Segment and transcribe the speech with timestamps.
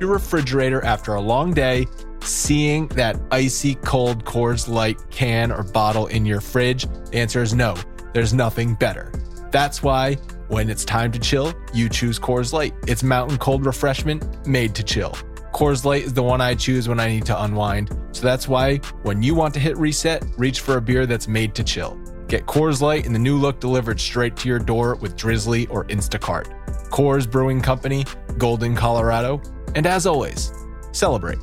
[0.00, 1.86] your refrigerator after a long day,
[2.22, 6.86] seeing that icy cold Coors Light can or bottle in your fridge?
[7.10, 7.76] The answer is no,
[8.12, 9.12] there's nothing better.
[9.50, 10.14] That's why
[10.48, 12.74] when it's time to chill, you choose Coors Light.
[12.86, 15.16] It's mountain cold refreshment made to chill.
[15.52, 17.94] Coors Light is the one I choose when I need to unwind.
[18.12, 21.54] So that's why when you want to hit reset, reach for a beer that's made
[21.56, 21.99] to chill.
[22.30, 25.84] Get Coors Light in the new look delivered straight to your door with Drizly or
[25.86, 26.46] Instacart.
[26.88, 28.04] Coors Brewing Company,
[28.38, 29.42] Golden, Colorado.
[29.74, 30.52] And as always,
[30.92, 31.40] celebrate.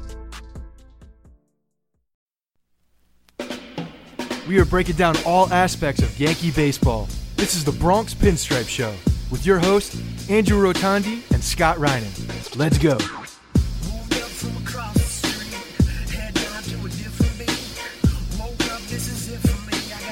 [4.47, 7.09] We are breaking down all aspects of Yankee baseball.
[7.35, 8.95] This is the Bronx Pinstripe Show
[9.29, 12.55] with your hosts, Andrew Rotondi and Scott Reinen.
[12.55, 12.97] Let's go.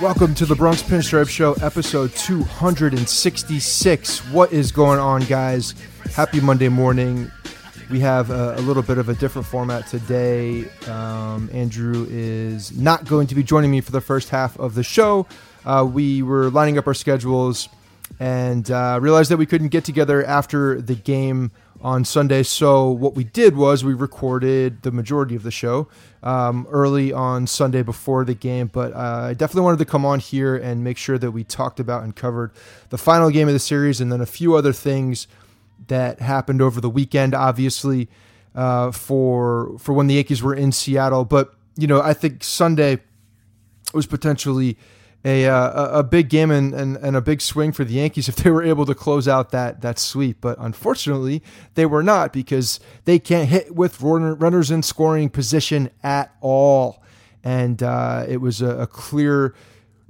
[0.05, 4.19] Welcome to the Bronx Pinstripe Show, episode 266.
[4.29, 5.73] What is going on, guys?
[6.13, 7.31] Happy Monday morning.
[7.89, 10.69] We have a, a little bit of a different format today.
[10.87, 14.83] Um, Andrew is not going to be joining me for the first half of the
[14.83, 15.25] show.
[15.65, 17.67] Uh, we were lining up our schedules
[18.19, 22.43] and uh, realized that we couldn't get together after the game on Sunday.
[22.43, 25.87] So what we did was we recorded the majority of the show
[26.23, 28.67] um, early on Sunday before the game.
[28.67, 31.79] But uh, I definitely wanted to come on here and make sure that we talked
[31.79, 32.51] about and covered
[32.89, 35.27] the final game of the series and then a few other things
[35.87, 37.35] that happened over the weekend.
[37.35, 38.09] Obviously,
[38.55, 43.01] uh, for for when the Yankees were in Seattle, but you know I think Sunday
[43.93, 44.77] was potentially
[45.25, 48.35] a, uh, a big game and, and, and a big swing for the Yankees if
[48.35, 50.37] they were able to close out that that sweep.
[50.39, 51.41] But unfortunately,
[51.73, 57.03] they were not because they can't hit with runners in scoring position at all.
[57.43, 59.53] And uh, it was a, a, clear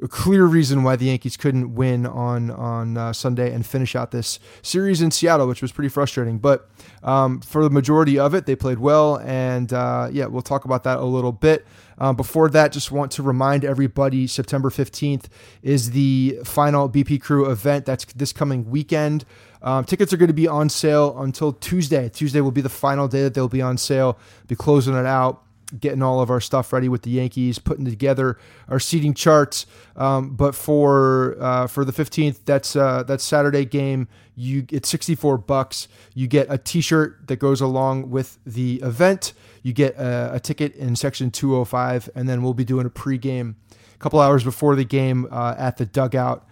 [0.01, 4.12] a clear reason why the Yankees couldn't win on on uh, Sunday and finish out
[4.12, 6.38] this series in Seattle, which was pretty frustrating.
[6.38, 6.69] But
[7.03, 10.83] um, for the majority of it, they played well, and uh, yeah, we'll talk about
[10.83, 11.65] that a little bit.
[11.97, 15.25] Um, before that, just want to remind everybody September 15th
[15.63, 17.86] is the final BP Crew event.
[17.86, 19.24] That's this coming weekend.
[19.62, 22.09] Um, tickets are going to be on sale until Tuesday.
[22.09, 24.19] Tuesday will be the final day that they'll be on sale.
[24.47, 25.44] Be closing it out
[25.80, 28.38] getting all of our stuff ready with the Yankees, putting together
[28.70, 29.66] our seating charts.
[29.96, 34.08] Um, but for uh, for the 15th, that's uh, that's Saturday game.
[34.36, 35.88] You it's 64 bucks.
[36.14, 39.34] You get a T-shirt that goes along with the event.
[39.64, 43.56] You get a, a ticket in section 205, and then we'll be doing a pregame
[43.72, 46.48] a couple hours before the game uh, at the dugout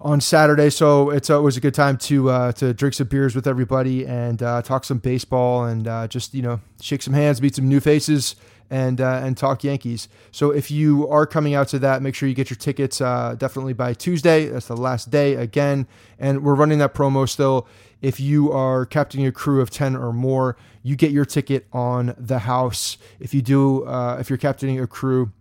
[0.00, 0.70] on Saturday.
[0.70, 4.42] So it's always a good time to uh, to drink some beers with everybody and
[4.42, 7.80] uh, talk some baseball and uh, just you know shake some hands, meet some new
[7.80, 8.36] faces,
[8.70, 10.08] and uh, and talk Yankees.
[10.32, 13.34] So if you are coming out to that, make sure you get your tickets uh,
[13.36, 14.46] definitely by Tuesday.
[14.46, 15.86] That's the last day again,
[16.18, 17.68] and we're running that promo still.
[18.00, 22.14] If you are captaining a crew of ten or more, you get your ticket on
[22.16, 22.96] the house.
[23.18, 25.32] If you do, uh, if you're captaining a crew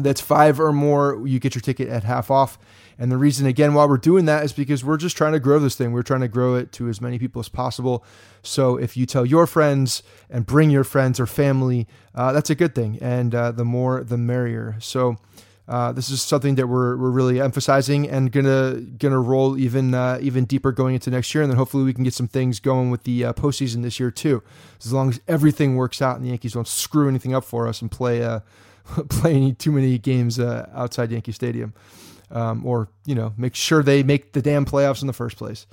[0.00, 2.58] that's five or more, you get your ticket at half off.
[2.98, 5.60] And the reason, again, why we're doing that is because we're just trying to grow
[5.60, 5.92] this thing.
[5.92, 8.04] We're trying to grow it to as many people as possible.
[8.42, 12.56] So if you tell your friends and bring your friends or family, uh, that's a
[12.56, 12.98] good thing.
[13.00, 14.76] And uh, the more, the merrier.
[14.80, 15.16] So
[15.68, 20.18] uh, this is something that we're, we're really emphasizing and gonna gonna roll even uh,
[20.22, 22.90] even deeper going into next year, and then hopefully we can get some things going
[22.90, 24.42] with the uh, postseason this year too.
[24.82, 27.82] As long as everything works out and the Yankees don't screw anything up for us
[27.82, 28.40] and play uh,
[29.10, 31.74] play too many games outside Yankee Stadium
[32.30, 35.66] um, or you know make sure they make the damn playoffs in the first place.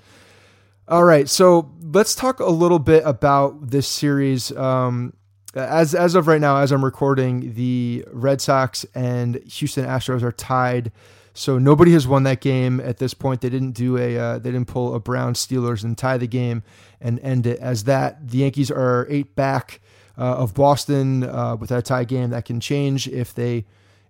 [0.87, 4.51] All right, so let's talk a little bit about this series.
[4.51, 5.13] Um,
[5.55, 10.31] as as of right now, as I'm recording, the Red Sox and Houston Astros are
[10.31, 10.91] tied.
[11.33, 13.41] So nobody has won that game at this point.
[13.41, 16.63] They didn't do a uh, they didn't pull a Brown Steelers and tie the game
[17.01, 18.29] and end it as that.
[18.29, 19.81] The Yankees are eight back
[20.17, 22.29] uh, of Boston uh, with that tie game.
[22.29, 23.65] That can change if they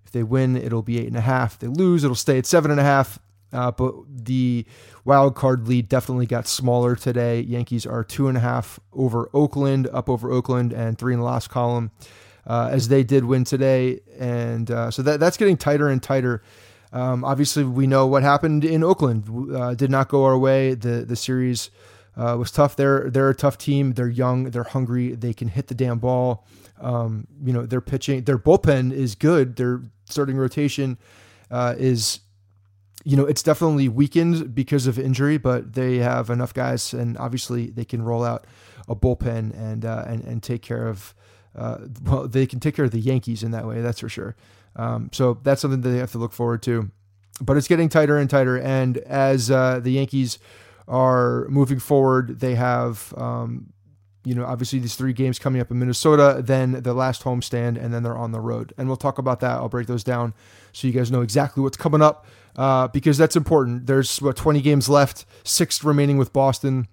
[0.06, 1.54] if they win, it'll be eight and a half.
[1.54, 3.20] If they lose, it'll stay at seven and a half.
[3.52, 4.66] Uh, but the
[5.06, 7.40] wild card lead definitely got smaller today.
[7.42, 11.26] Yankees are two and a half over Oakland, up over Oakland, and three in the
[11.26, 11.92] last column,
[12.46, 14.02] uh, as they did win today.
[14.20, 16.44] And uh, so that that's getting tighter and tighter.
[16.92, 19.54] Um, obviously, we know what happened in Oakland.
[19.54, 20.74] Uh, did not go our way.
[20.74, 21.70] The the series
[22.18, 22.76] uh, was tough.
[22.76, 23.94] They're they're a tough team.
[23.94, 24.46] They're young.
[24.46, 25.16] They're hungry.
[25.16, 26.46] They can hit the damn ball.
[26.80, 29.56] Um, you know, they're pitching, their bullpen is good.
[29.56, 30.98] Their starting rotation
[31.50, 32.20] uh, is,
[33.04, 37.68] you know, it's definitely weakened because of injury, but they have enough guys, and obviously
[37.70, 38.46] they can roll out
[38.88, 41.14] a bullpen and uh, and and take care of.
[41.56, 43.80] Uh, well, they can take care of the Yankees in that way.
[43.82, 44.36] That's for sure.
[44.76, 46.92] Um, so that's something that they have to look forward to.
[47.42, 50.40] But it's getting tighter and tighter, and as uh, the Yankees
[50.88, 53.74] are moving forward, they have um,
[54.26, 57.94] you know, obviously these three games coming up in Minnesota, then the last homestand, and
[57.94, 58.74] then they're on the road.
[58.78, 59.52] And we'll talk about that.
[59.52, 60.34] I'll break those down
[60.74, 62.26] so you guys know exactly what's coming up
[62.58, 63.86] uh, because that's important.
[63.86, 66.88] There's what 20 games left, six remaining with Boston,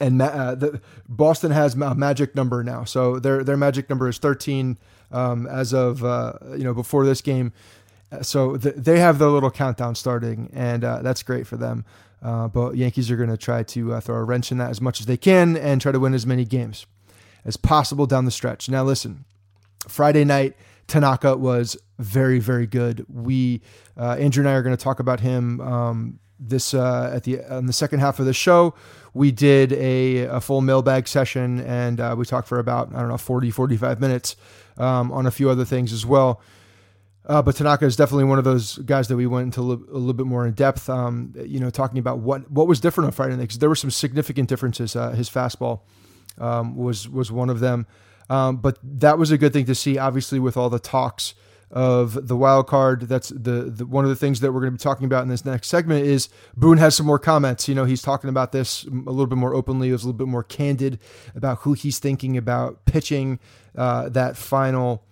[0.00, 2.84] and uh, the, Boston has a magic number now.
[2.84, 4.78] So their their magic number is 13
[5.10, 7.52] um, as of uh, you know before this game.
[8.22, 11.84] So th- they have their little countdown starting, and uh, that's great for them.
[12.26, 14.80] Uh, but Yankees are going to try to uh, throw a wrench in that as
[14.80, 16.84] much as they can and try to win as many games
[17.44, 18.68] as possible down the stretch.
[18.68, 19.24] Now, listen,
[19.86, 20.56] Friday night,
[20.88, 23.06] Tanaka was very, very good.
[23.08, 23.62] We,
[23.96, 27.44] uh, Andrew and I are going to talk about him um, this uh, at the
[27.44, 28.74] on the second half of the show.
[29.14, 33.08] We did a, a full mailbag session and uh, we talked for about, I don't
[33.08, 34.34] know, 40, 45 minutes
[34.78, 36.42] um, on a few other things as well.
[37.26, 39.84] Uh, but Tanaka is definitely one of those guys that we went into a little,
[39.90, 40.88] a little bit more in depth.
[40.88, 43.74] Um, you know, talking about what what was different on Friday night because there were
[43.74, 44.94] some significant differences.
[44.94, 45.80] Uh, his fastball
[46.38, 47.86] um, was was one of them,
[48.30, 49.98] um, but that was a good thing to see.
[49.98, 51.34] Obviously, with all the talks
[51.72, 54.78] of the wild card, that's the, the one of the things that we're going to
[54.78, 57.68] be talking about in this next segment is Boone has some more comments.
[57.68, 59.88] You know, he's talking about this a little bit more openly.
[59.88, 61.00] He was a little bit more candid
[61.34, 63.40] about who he's thinking about pitching
[63.76, 65.02] uh, that final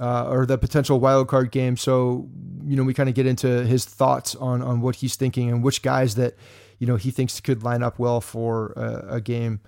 [0.00, 1.76] uh, or the potential wild card game.
[1.76, 2.28] So,
[2.64, 5.62] you know, we kind of get into his thoughts on on what he's thinking and
[5.62, 6.34] which guys that
[6.78, 9.60] you know he thinks could line up well for a, a game,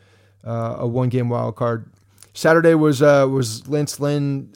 [0.44, 1.90] uh, a one game wild card.
[2.34, 4.52] Saturday was uh, was Lance Lynn.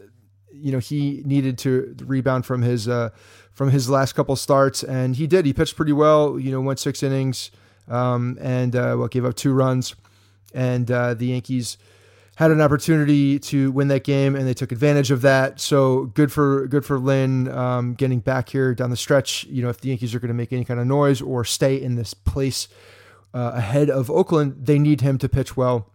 [0.51, 3.11] You know, he needed to rebound from his uh,
[3.53, 5.45] from his last couple starts, and he did.
[5.45, 6.41] He pitched pretty well.
[6.41, 7.51] You know, went six innings
[7.89, 9.95] um, and uh, what gave up two runs,
[10.55, 11.77] and uh, the Yankees
[12.37, 15.59] had an opportunity to win that game, and they took advantage of that.
[15.59, 19.45] So good for good for Lynn um, getting back here down the stretch.
[19.45, 21.81] You know, if the Yankees are going to make any kind of noise or stay
[21.81, 22.69] in this place
[23.35, 25.91] uh, ahead of Oakland, they need him to pitch well.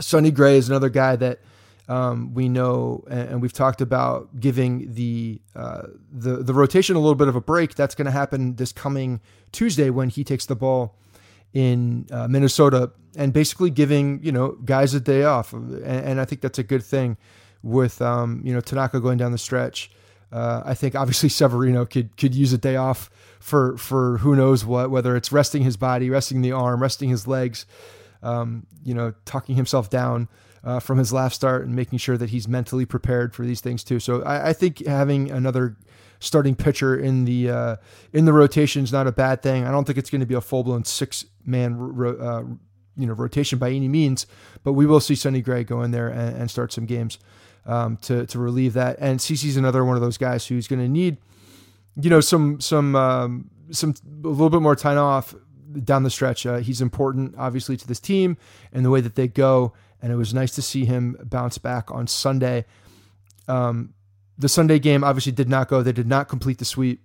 [0.00, 1.40] Sonny Gray is another guy that
[1.88, 7.16] um, we know, and, we've talked about giving the uh, the the rotation a little
[7.16, 7.74] bit of a break.
[7.74, 10.94] That's going to happen this coming Tuesday when he takes the ball
[11.52, 16.24] in uh, Minnesota and basically giving you know guys a day off, and, and, I
[16.24, 17.16] think that's a good thing
[17.62, 19.90] with um, you know Tanaka going down the stretch.
[20.32, 24.64] Uh, I think obviously Severino could could use a day off for for who knows
[24.64, 27.66] what, whether it's resting his body, resting the arm, resting his legs,
[28.22, 30.28] um, you know, tucking himself down
[30.62, 33.82] uh, from his last start and making sure that he's mentally prepared for these things
[33.82, 33.98] too.
[33.98, 35.76] So I, I think having another
[36.20, 37.76] starting pitcher in the uh,
[38.12, 39.64] in the rotation is not a bad thing.
[39.64, 42.44] I don't think it's going to be a full blown six man ro- uh,
[42.96, 44.26] you know rotation by any means,
[44.62, 47.18] but we will see Sonny Gray go in there and, and start some games
[47.66, 48.96] um, to to relieve that.
[49.00, 51.16] And CC's another one of those guys who's going to need
[52.00, 55.34] you know some some um, some a little bit more time off
[55.84, 56.46] down the stretch.
[56.46, 58.36] Uh, he's important, obviously, to this team
[58.72, 59.72] and the way that they go.
[60.02, 62.64] And it was nice to see him bounce back on Sunday.
[63.48, 63.94] Um,
[64.40, 65.82] the Sunday game obviously did not go.
[65.82, 67.02] They did not complete the sweep,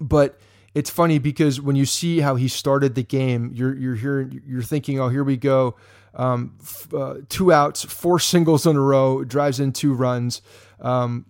[0.00, 0.40] but
[0.74, 4.62] it's funny because when you see how he started the game, you're you're hearing you're
[4.62, 5.76] thinking, oh, here we go,
[6.14, 10.40] um, f- uh, two outs, four singles in a row, drives in two runs.
[10.80, 11.26] Um,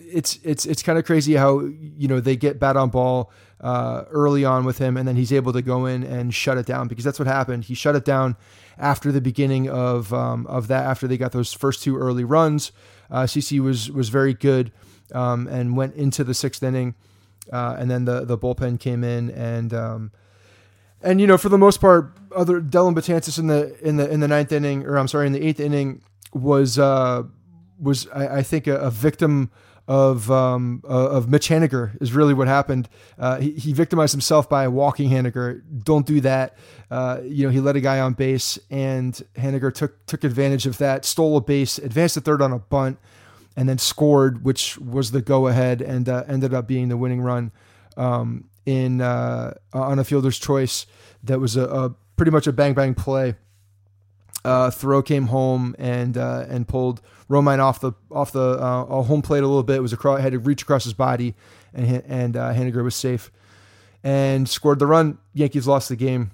[0.00, 4.04] it's it's it's kind of crazy how you know they get bat on ball uh,
[4.10, 6.86] early on with him, and then he's able to go in and shut it down
[6.86, 7.64] because that's what happened.
[7.64, 8.36] He shut it down
[8.76, 10.84] after the beginning of um, of that.
[10.84, 12.72] After they got those first two early runs,
[13.10, 14.72] uh, CC was was very good
[15.12, 16.94] um, and went into the sixth inning,
[17.52, 19.72] uh, and then the the bullpen came in and.
[19.72, 20.12] Um,
[21.02, 24.20] and you know, for the most part, other Dellin Betances in the in the in
[24.20, 26.00] the ninth inning, or I'm sorry, in the eighth inning,
[26.32, 27.24] was uh,
[27.78, 29.50] was I, I think a, a victim
[29.86, 32.88] of um, uh, of Mitch Haniger is really what happened.
[33.18, 35.60] Uh, he, he, victimized himself by walking Haniger.
[35.82, 36.56] Don't do that.
[36.90, 40.78] Uh, you know, he let a guy on base, and Haniger took took advantage of
[40.78, 42.98] that, stole a base, advanced to third on a bunt,
[43.56, 47.20] and then scored, which was the go ahead, and uh, ended up being the winning
[47.20, 47.52] run
[47.98, 50.86] um, in uh, on a fielder's choice.
[51.24, 53.34] That was a, a pretty much a bang bang play.
[54.44, 59.42] Uh, throw came home and and pulled Romine off the off the uh, home plate
[59.42, 59.76] a little bit.
[59.76, 61.34] It was across, had to reach across his body,
[61.72, 63.30] and and uh, Haniger was safe
[64.04, 65.18] and scored the run.
[65.32, 66.30] Yankees lost the game.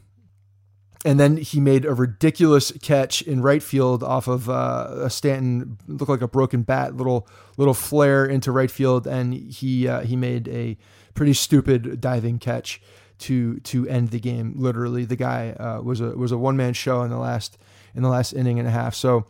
[1.02, 5.78] And then he made a ridiculous catch in right field off of uh, a Stanton
[5.88, 7.26] looked like a broken bat, little
[7.56, 10.76] little flare into right field, and he uh, he made a
[11.14, 12.82] pretty stupid diving catch
[13.20, 14.52] to to end the game.
[14.56, 17.56] Literally, the guy uh, was a was a one man show in the last
[17.94, 18.94] in the last inning and a half.
[18.94, 19.26] So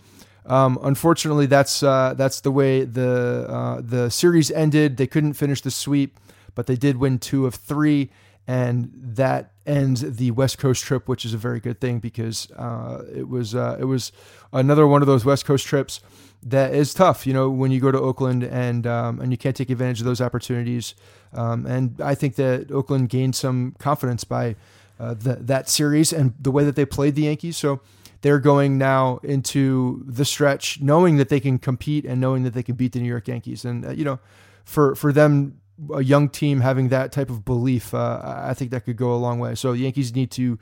[0.47, 4.97] um, unfortunately, that's uh, that's the way the uh, the series ended.
[4.97, 6.19] They couldn't finish the sweep,
[6.55, 8.11] but they did win two of three,
[8.47, 13.05] and that ends the West Coast trip, which is a very good thing because uh,
[13.15, 14.13] it was uh, it was
[14.53, 16.01] another one of those West Coast trips
[16.43, 17.27] that is tough.
[17.27, 20.07] You know, when you go to Oakland and um, and you can't take advantage of
[20.07, 20.95] those opportunities.
[21.33, 24.57] Um, and I think that Oakland gained some confidence by
[24.99, 27.57] uh, the, that series and the way that they played the Yankees.
[27.57, 27.81] So
[28.23, 32.63] they're going now into the stretch knowing that they can compete and knowing that they
[32.63, 33.65] can beat the New York Yankees.
[33.65, 34.19] And, uh, you know,
[34.65, 35.61] for, for them,
[35.95, 39.17] a young team having that type of belief, uh, I think that could go a
[39.17, 39.55] long way.
[39.55, 40.59] So the Yankees need to,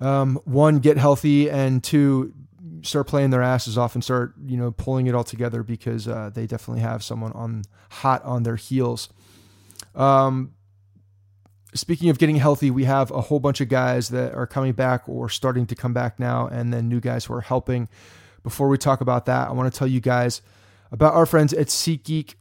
[0.00, 2.34] um, one, get healthy, and two,
[2.82, 6.30] start playing their asses off and start, you know, pulling it all together because uh,
[6.32, 9.08] they definitely have someone on hot on their heels.
[9.94, 10.52] Um,
[11.74, 15.08] speaking of getting healthy, we have a whole bunch of guys that are coming back
[15.08, 17.88] or starting to come back now, and then new guys who are helping.
[18.42, 20.40] Before we talk about that, I want to tell you guys
[20.90, 22.34] about our friends at SeatGeek.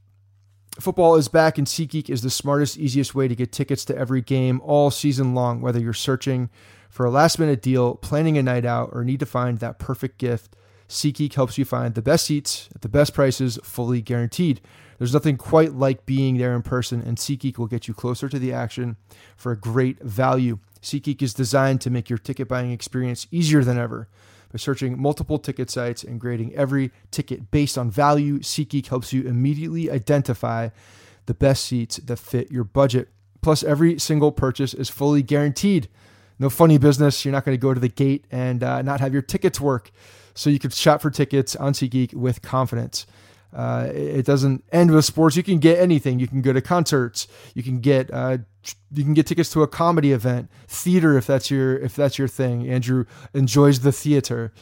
[0.79, 4.21] Football is back, and SeatGeek is the smartest, easiest way to get tickets to every
[4.21, 6.49] game all season long, whether you're searching
[6.89, 10.17] for a last minute deal, planning a night out, or need to find that perfect
[10.17, 10.55] gift.
[10.87, 14.61] SeatGeek helps you find the best seats at the best prices, fully guaranteed.
[14.97, 18.39] There's nothing quite like being there in person, and SeatGeek will get you closer to
[18.39, 18.97] the action
[19.35, 20.59] for a great value.
[20.81, 24.07] SeatGeek is designed to make your ticket buying experience easier than ever.
[24.51, 29.23] By searching multiple ticket sites and grading every ticket based on value, SeatGeek helps you
[29.23, 30.69] immediately identify
[31.25, 33.09] the best seats that fit your budget.
[33.41, 35.89] Plus, every single purchase is fully guaranteed.
[36.39, 37.25] No funny business.
[37.25, 39.91] You're not going to go to the gate and uh, not have your tickets work.
[40.33, 43.05] So you can shop for tickets on SeatGeek with confidence.
[43.53, 45.35] Uh, it doesn't end with sports.
[45.35, 46.19] You can get anything.
[46.19, 47.27] You can go to concerts.
[47.53, 48.39] You can get uh,
[48.91, 52.27] you can get tickets to a comedy event, theater if that's your if that's your
[52.27, 52.67] thing.
[52.67, 54.53] Andrew enjoys the theater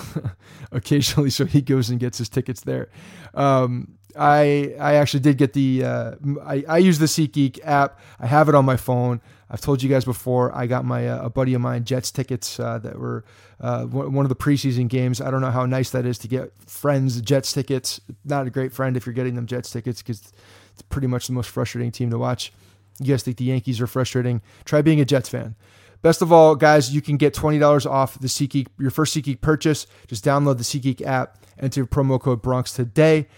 [0.72, 2.88] occasionally, so he goes and gets his tickets there.
[3.34, 6.14] Um, I I actually did get the uh,
[6.44, 7.98] I, I use the SeatGeek app.
[8.20, 9.20] I have it on my phone.
[9.50, 10.54] I've told you guys before.
[10.56, 13.24] I got my uh, a buddy of mine Jets tickets uh, that were
[13.60, 15.20] uh, one of the preseason games.
[15.20, 18.00] I don't know how nice that is to get friends Jets tickets.
[18.24, 20.32] Not a great friend if you're getting them Jets tickets because
[20.72, 22.52] it's pretty much the most frustrating team to watch.
[22.98, 24.40] You guys think the Yankees are frustrating?
[24.64, 25.54] Try being a Jets fan.
[26.02, 29.40] best of all, guys, you can get twenty dollars off the SeatGeek your first SeatGeek
[29.40, 29.86] purchase.
[30.06, 33.28] Just download the SeatGeek app, enter promo code Bronx today.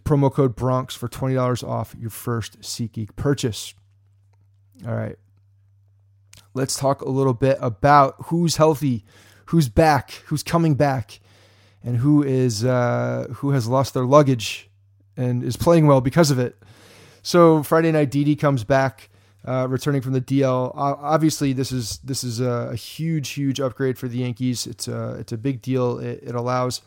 [0.00, 3.74] Promo code Bronx for twenty dollars off your first SeatGeek purchase.
[4.86, 5.16] All right,
[6.54, 9.04] let's talk a little bit about who's healthy,
[9.46, 11.20] who's back, who's coming back,
[11.82, 14.70] and who is uh, who has lost their luggage
[15.16, 16.56] and is playing well because of it.
[17.22, 19.08] So Friday night, Didi comes back,
[19.46, 20.72] uh, returning from the DL.
[20.74, 24.66] obviously, this is this is a, a, huge, huge upgrade for the Yankees.
[24.66, 25.98] It's a it's a big deal.
[25.98, 26.82] It, it allows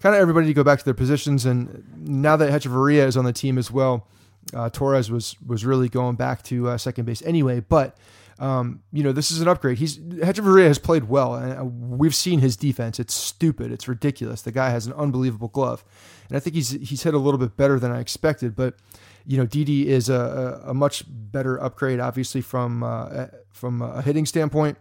[0.00, 3.24] kind of everybody to go back to their positions, and now that Hechavarria is on
[3.24, 4.06] the team as well,
[4.54, 7.96] uh, Torres was was really going back to uh, second base anyway, but
[8.38, 9.78] um, you know, this is an upgrade.
[9.78, 13.00] He's Hechavarria has played well, and uh, we've seen his defense.
[13.00, 13.72] It's stupid.
[13.72, 14.42] It's ridiculous.
[14.42, 15.84] The guy has an unbelievable glove,
[16.28, 18.54] and I think he's he's hit a little bit better than I expected.
[18.54, 18.74] But
[19.24, 24.02] you know, Didi is a, a, a much better upgrade, obviously from uh, from a
[24.02, 24.76] hitting standpoint.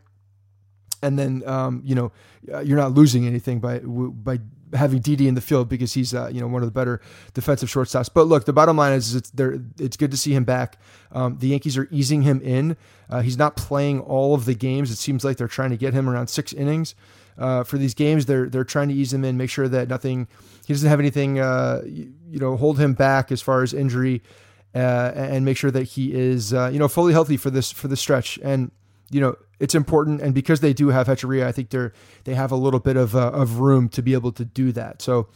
[1.01, 2.12] And then um, you know,
[2.53, 4.39] uh, you're not losing anything by by
[4.74, 7.01] having Didi in the field because he's uh, you know one of the better
[7.34, 8.10] defensive shortstops.
[8.13, 9.60] But look, the bottom line is it's there.
[9.79, 10.79] It's good to see him back.
[11.12, 12.77] Um, the Yankees are easing him in.
[13.10, 14.91] Uh, he's not playing all of the games.
[14.91, 16.95] It seems like they're trying to get him around six innings
[17.38, 18.25] uh, for these games.
[18.25, 20.27] They're they're trying to ease him in, make sure that nothing
[20.65, 24.24] he doesn't have anything uh, you, you, know hold him back as far as injury,
[24.74, 27.88] uh, and make sure that he is uh, you know fully healthy for this for
[27.88, 28.72] the stretch and
[29.12, 31.93] you know it's important, and because they do have Hechavarria, I think they're
[32.24, 35.01] they have a little bit of uh, of room to be able to do that.
[35.01, 35.27] So.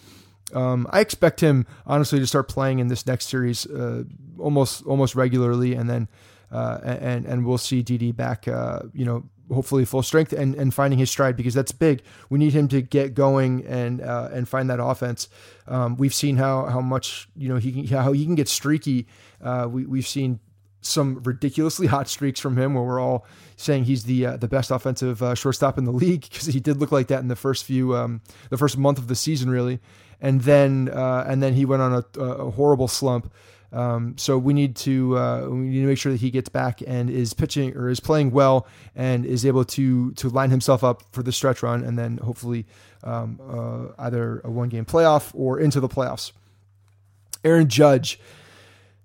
[0.51, 4.05] Um, I expect him honestly to start playing in this next series uh,
[4.39, 6.07] almost almost regularly, and then
[6.51, 10.73] uh, and and we'll see Didi back, uh, you know, hopefully full strength and, and
[10.73, 12.01] finding his stride because that's big.
[12.29, 15.29] We need him to get going and uh, and find that offense.
[15.67, 19.07] Um, we've seen how how much you know he can how he can get streaky.
[19.41, 20.39] Uh, we we've seen
[20.81, 23.25] some ridiculously hot streaks from him where we're all
[23.57, 26.77] saying he's the uh, the best offensive uh, shortstop in the league because he did
[26.77, 29.79] look like that in the first few um, the first month of the season really.
[30.21, 33.31] And then uh, and then he went on a, a horrible slump.
[33.71, 36.81] Um, so we need to uh, we need to make sure that he gets back
[36.87, 41.03] and is pitching or is playing well and is able to to line himself up
[41.11, 42.65] for the stretch run and then hopefully
[43.03, 46.31] um, uh, either a one game playoff or into the playoffs.
[47.43, 48.19] Aaron Judge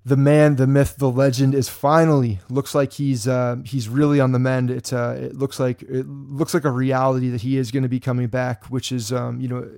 [0.04, 4.32] the man, the myth, the legend is finally looks like he's uh, he's really on
[4.32, 4.70] the mend.
[4.70, 7.88] It's uh, it looks like it looks like a reality that he is going to
[7.88, 9.68] be coming back, which is um, you know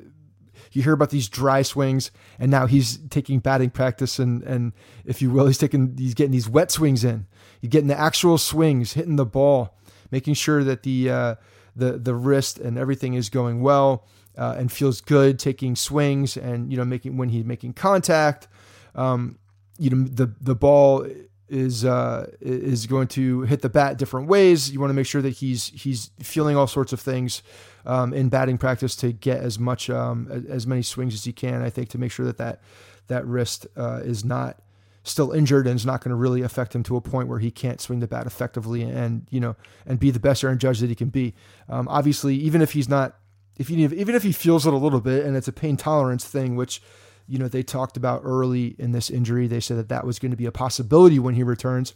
[0.72, 4.72] you hear about these dry swings, and now he's taking batting practice, and and
[5.04, 7.26] if you will, he's taking he's getting these wet swings in.
[7.60, 9.78] He's getting the actual swings, hitting the ball,
[10.10, 11.34] making sure that the uh,
[11.76, 16.70] the the wrist and everything is going well uh, and feels good, taking swings, and
[16.70, 18.48] you know making when he's making contact.
[18.94, 19.38] Um,
[19.78, 21.06] you know the the ball
[21.48, 24.70] is uh, is going to hit the bat different ways.
[24.70, 27.42] You want to make sure that he's he's feeling all sorts of things
[27.84, 31.62] um, in batting practice to get as much um, as many swings as he can.
[31.62, 32.60] I think to make sure that that
[33.08, 34.58] that wrist uh, is not
[35.04, 37.50] still injured and is not going to really affect him to a point where he
[37.50, 39.54] can't swing the bat effectively and you know
[39.86, 41.34] and be the best Aaron Judge that he can be.
[41.68, 43.16] Um, obviously, even if he's not,
[43.56, 46.24] if he even if he feels it a little bit and it's a pain tolerance
[46.24, 46.82] thing, which
[47.28, 49.46] you know, they talked about early in this injury.
[49.46, 51.94] They said that that was going to be a possibility when he returns.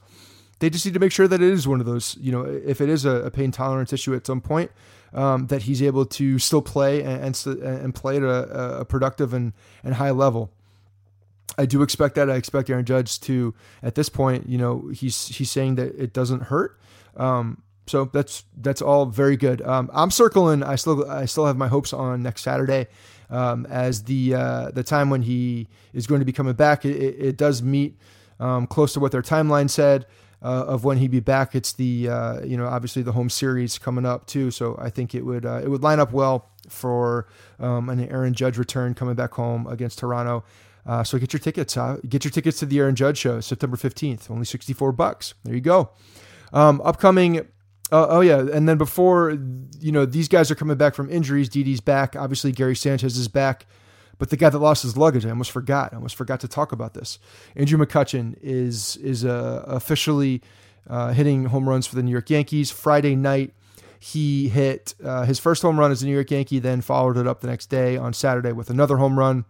[0.59, 2.81] They just need to make sure that it is one of those, you know, if
[2.81, 4.71] it is a, a pain tolerance issue at some point,
[5.13, 9.33] um, that he's able to still play and and, and play at a, a, productive
[9.33, 10.53] and, and high level.
[11.59, 12.31] I do expect that.
[12.31, 16.13] I expect Aaron Judge to, at this point, you know, he's he's saying that it
[16.13, 16.79] doesn't hurt.
[17.17, 19.63] Um, so that's that's all very good.
[19.63, 20.63] Um, I'm circling.
[20.63, 22.87] I still I still have my hopes on next Saturday
[23.31, 26.85] um, as the uh, the time when he is going to be coming back.
[26.85, 27.97] It, it does meet
[28.39, 30.07] um, close to what their timeline said
[30.43, 31.55] uh, of when he'd be back.
[31.55, 35.15] It's the uh, you know obviously the home series coming up too, so I think
[35.15, 37.27] it would uh, it would line up well for
[37.59, 40.45] um, an Aaron Judge return coming back home against Toronto.
[40.87, 41.77] Uh, so get your tickets.
[41.77, 44.31] Uh, get your tickets to the Aaron Judge show, September fifteenth.
[44.31, 45.35] Only sixty four bucks.
[45.45, 45.91] There you go.
[46.53, 47.47] Um, upcoming
[47.93, 49.37] uh, oh yeah, and then before
[49.81, 51.49] you know these guys are coming back from injuries.
[51.49, 52.17] Didi's back.
[52.17, 53.67] Obviously, Gary Sanchez is back.
[54.19, 55.95] But the guy that lost his luggage, I almost forgot.
[55.95, 57.19] I almost forgot to talk about this.
[57.57, 60.43] Andrew McCutchen is is uh, officially
[60.89, 62.71] uh, hitting home runs for the New York Yankees.
[62.71, 63.55] Friday night,
[63.99, 66.59] he hit uh, his first home run as a New York Yankee.
[66.59, 69.47] Then followed it up the next day on Saturday with another home run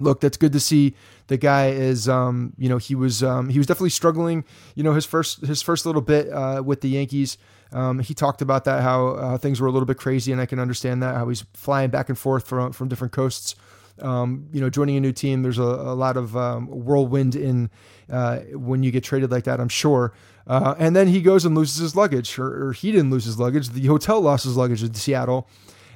[0.00, 0.94] look, that's good to see.
[1.26, 4.44] The guy is, um, you know, he was um, he was definitely struggling.
[4.74, 7.38] You know, his first his first little bit uh, with the Yankees.
[7.72, 10.46] Um, he talked about that how uh, things were a little bit crazy, and I
[10.46, 13.56] can understand that how he's flying back and forth from from different coasts.
[14.00, 17.70] Um, you know, joining a new team, there's a, a lot of um, whirlwind in
[18.10, 19.60] uh, when you get traded like that.
[19.60, 20.12] I'm sure,
[20.46, 23.38] Uh, and then he goes and loses his luggage, or, or, he didn't lose his
[23.38, 23.70] luggage.
[23.70, 25.48] The hotel lost his luggage in Seattle.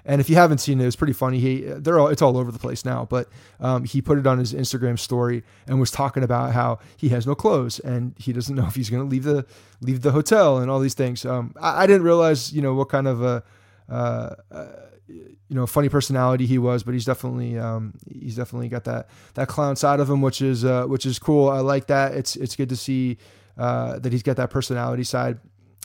[0.08, 1.38] And if you haven't seen it, it's pretty funny.
[1.38, 3.28] He they're all it's all over the place now, but
[3.60, 7.26] um, he put it on his Instagram story and was talking about how he has
[7.26, 9.44] no clothes and he doesn't know if he's going to leave the
[9.82, 11.26] leave the hotel and all these things.
[11.26, 13.42] Um, I, I, didn't realize you know what kind of a
[13.90, 14.66] uh, uh,
[15.08, 19.48] you know funny personality he was, but he's definitely um, he's definitely got that that
[19.48, 21.50] clown side of him, which is uh, which is cool.
[21.50, 22.14] I like that.
[22.14, 23.18] It's it's good to see
[23.58, 25.38] uh, that he's got that personality side.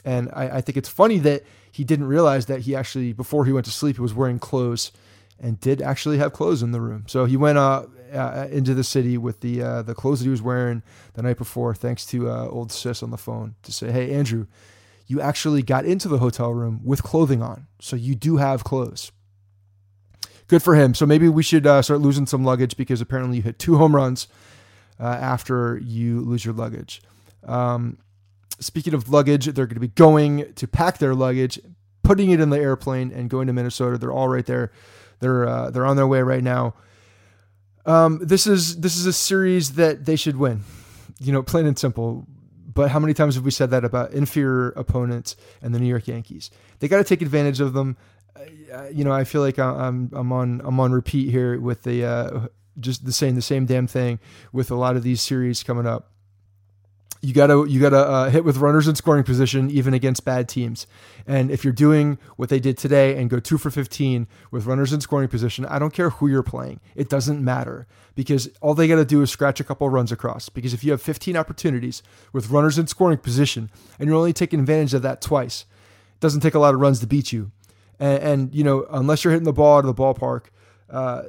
[0.06, 3.54] And I, I, think it's funny that he didn't realize that he actually, before he
[3.54, 4.92] went to sleep, he was wearing clothes
[5.40, 7.06] and did actually have clothes in the room.
[7.08, 10.30] So he went uh, uh, into the city with the uh, the clothes that he
[10.30, 13.92] was wearing the night before, thanks to uh, old sis on the phone to say,
[13.92, 14.48] "Hey, Andrew,
[15.08, 19.12] you actually got into the hotel room with clothing on, so you do have clothes."
[20.48, 20.94] Good for him.
[20.94, 23.96] So maybe we should uh, start losing some luggage because apparently you hit two home
[23.96, 24.28] runs
[25.00, 27.02] uh, after you lose your luggage.
[27.46, 27.98] Um,
[28.64, 31.60] speaking of luggage, they're going to be going to pack their luggage,
[32.04, 33.98] putting it in the airplane, and going to Minnesota.
[33.98, 34.72] They're all right there.
[35.20, 36.76] They're uh, they're on their way right now.
[37.86, 40.64] Um, this is this is a series that they should win.
[41.20, 42.26] You know, plain and simple.
[42.74, 46.08] But how many times have we said that about inferior opponents and the New York
[46.08, 46.50] Yankees?
[46.80, 47.98] They got to take advantage of them.
[48.36, 52.04] Uh, you know, I feel like I'm I'm on I'm on repeat here with the
[52.04, 52.48] uh,
[52.80, 54.20] just the same the same damn thing
[54.52, 56.13] with a lot of these series coming up
[57.24, 60.86] you gotta you gotta uh, hit with runners in scoring position even against bad teams.
[61.26, 64.92] And if you're doing what they did today and go two for 15 with runners
[64.92, 66.82] in scoring position, I don't care who you're playing.
[66.96, 70.50] It doesn't matter because all they gotta do is scratch a couple runs across.
[70.50, 74.60] Because if you have 15 opportunities with runners in scoring position and you're only taking
[74.60, 75.62] advantage of that twice,
[76.16, 77.54] it doesn't take a lot of runs to beat you.
[78.02, 80.48] And, and you know unless you're hitting the ball out of the ballpark.
[80.90, 81.24] Uh,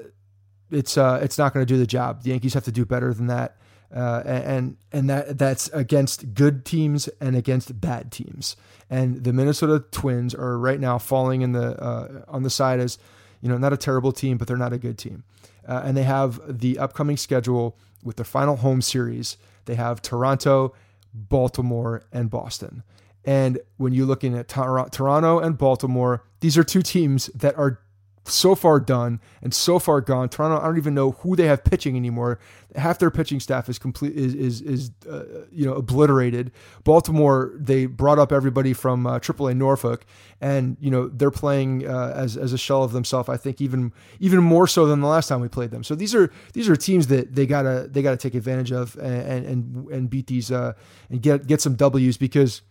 [0.72, 2.24] it's uh, it's not going to do the job.
[2.24, 3.58] The Yankees have to do better than that
[3.94, 8.56] uh, and and that that's against good teams and against bad teams.
[8.90, 12.98] And the Minnesota Twins are right now falling in the uh, on the side as
[13.40, 15.22] you know not a terrible team, but they're not a good team.
[15.66, 19.36] Uh, and they have the upcoming schedule with their final home series.
[19.64, 20.74] They have Toronto,
[21.14, 22.82] Baltimore, and Boston.
[23.24, 27.80] And when you're looking at Toronto and Baltimore, these are two teams that are
[28.26, 30.28] so far done and so far gone.
[30.28, 32.38] Toronto, I don't even know who they have pitching anymore.
[32.74, 36.50] Half their pitching staff is complete is is is uh, you know obliterated.
[36.84, 40.06] Baltimore, they brought up everybody from uh, AAA Norfolk,
[40.40, 43.28] and you know they're playing uh, as as a shell of themselves.
[43.28, 45.84] I think even even more so than the last time we played them.
[45.84, 49.44] So these are these are teams that they gotta they gotta take advantage of and
[49.46, 50.72] and and beat these uh,
[51.10, 52.62] and get get some Ws because,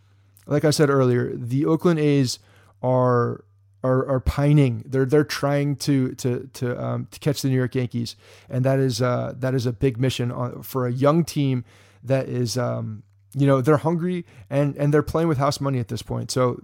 [0.48, 2.40] like I said earlier, the Oakland A's
[2.82, 3.46] are
[3.84, 4.84] are, are pining.
[4.86, 8.16] They're they're trying to to to um, to catch the New York Yankees,
[8.50, 11.66] and that is uh, that is a big mission on, for a young team
[12.04, 15.90] that is um, you know they're hungry and and they're playing with house money at
[15.90, 16.32] this point.
[16.32, 16.62] So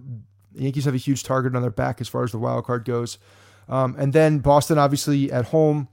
[0.52, 2.84] the Yankees have a huge target on their back as far as the wild card
[2.84, 3.18] goes,
[3.68, 5.88] um, and then Boston obviously at home,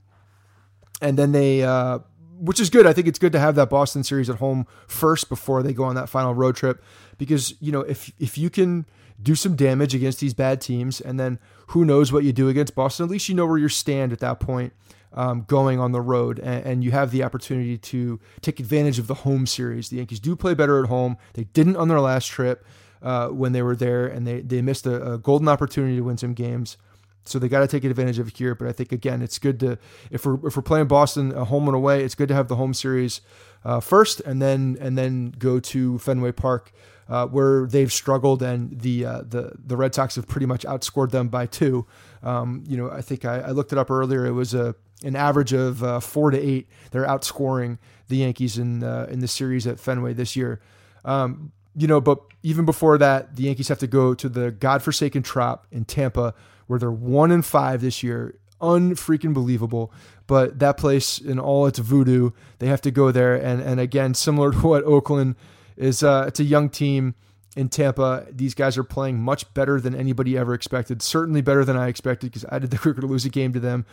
[1.02, 1.64] and then they.
[1.64, 2.00] Uh,
[2.40, 2.86] which is good.
[2.86, 5.86] I think it's good to have that Boston series at home first before they go
[5.86, 6.84] on that final road trip,
[7.18, 8.86] because you know if if you can
[9.22, 11.02] do some damage against these bad teams.
[11.02, 13.06] And then who knows what you do against Boston?
[13.06, 14.74] At least you know where you stand at that point
[15.14, 16.40] um, going on the road.
[16.40, 19.90] And, and, you have the opportunity to take advantage of the home series.
[19.90, 21.18] The Yankees do play better at home.
[21.34, 22.66] They didn't on their last trip
[23.02, 26.18] uh, when they were there, and they, they missed a, a golden opportunity to win
[26.18, 26.78] some games.
[27.26, 28.56] So they got to take advantage of it here.
[28.56, 29.78] But I think again, it's good to
[30.12, 32.56] if we're if we're playing Boston a home and away, it's good to have the
[32.56, 33.22] home series
[33.66, 36.72] uh, first, and then and then go to Fenway Park
[37.10, 41.12] uh, where they've struggled, and the uh, the the Red Sox have pretty much outscored
[41.12, 41.86] them by two.
[42.24, 44.26] Um, you know, I think I, I, looked it up earlier.
[44.26, 46.68] It was a an average of uh, four to eight.
[46.92, 50.62] They're outscoring the Yankees in uh, in the series at Fenway this year.
[51.06, 55.24] Um, you know, but even before that, the Yankees have to go to the godforsaken
[55.24, 56.34] Trop in Tampa,
[56.66, 58.38] where they're one and five this year.
[58.60, 59.94] Unfreaking believable.
[60.26, 63.36] But that place in all its voodoo, they have to go there.
[63.36, 65.36] And and again, similar to what Oakland
[65.78, 67.16] is uh, it's a young team
[67.56, 68.26] in Tampa.
[68.32, 71.02] These guys are playing much better than anybody ever expected.
[71.02, 73.60] Certainly better than I expected because I did the Cricket to lose a game to
[73.60, 73.86] them,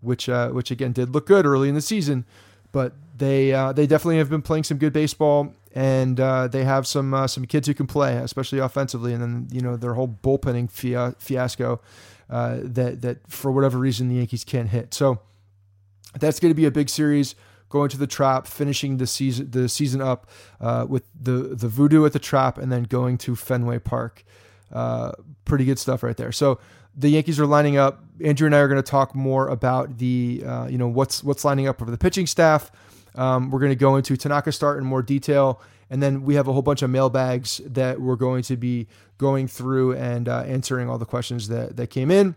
[0.00, 2.24] which uh, which again did look good early in the season.
[2.70, 6.86] But they uh, they definitely have been playing some good baseball, and uh, they have
[6.86, 9.12] some uh, some kids who can play, especially offensively.
[9.12, 11.80] And then you know their whole bullpenning fiasco
[12.30, 14.92] uh, that that for whatever reason the Yankees can't hit.
[14.92, 15.20] So
[16.18, 17.34] that's going to be a big series
[17.68, 20.28] going to the Trop, finishing the season the season up
[20.60, 24.24] uh, with the the voodoo at the Trop, and then going to Fenway Park.
[24.72, 25.12] Uh,
[25.44, 26.32] pretty good stuff right there.
[26.32, 26.58] So
[26.94, 28.04] the Yankees are lining up.
[28.22, 31.44] Andrew and I are going to talk more about the uh, you know what's what's
[31.44, 32.70] lining up over the pitching staff.
[33.14, 36.46] Um, we're going to go into Tanaka start in more detail, And then we have
[36.46, 40.88] a whole bunch of mailbags that we're going to be going through and uh, answering
[40.88, 42.36] all the questions that, that came in.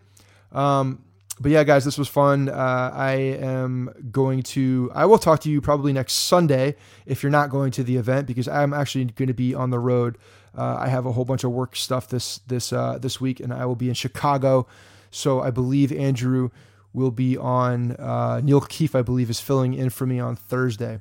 [0.50, 1.04] Um,
[1.40, 2.48] but yeah, guys, this was fun.
[2.48, 7.30] Uh, I am going to, I will talk to you probably next Sunday if you're
[7.30, 10.18] not going to the event because I'm actually going to be on the road.
[10.56, 13.52] Uh, I have a whole bunch of work stuff this this uh, this week, and
[13.52, 14.66] I will be in Chicago.
[15.10, 16.50] So I believe Andrew
[16.92, 17.92] will be on.
[17.92, 21.00] Uh, Neil Keefe, I believe, is filling in for me on Thursday.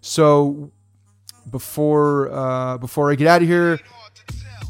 [0.00, 0.70] So
[1.50, 3.80] before uh, before I get out of here,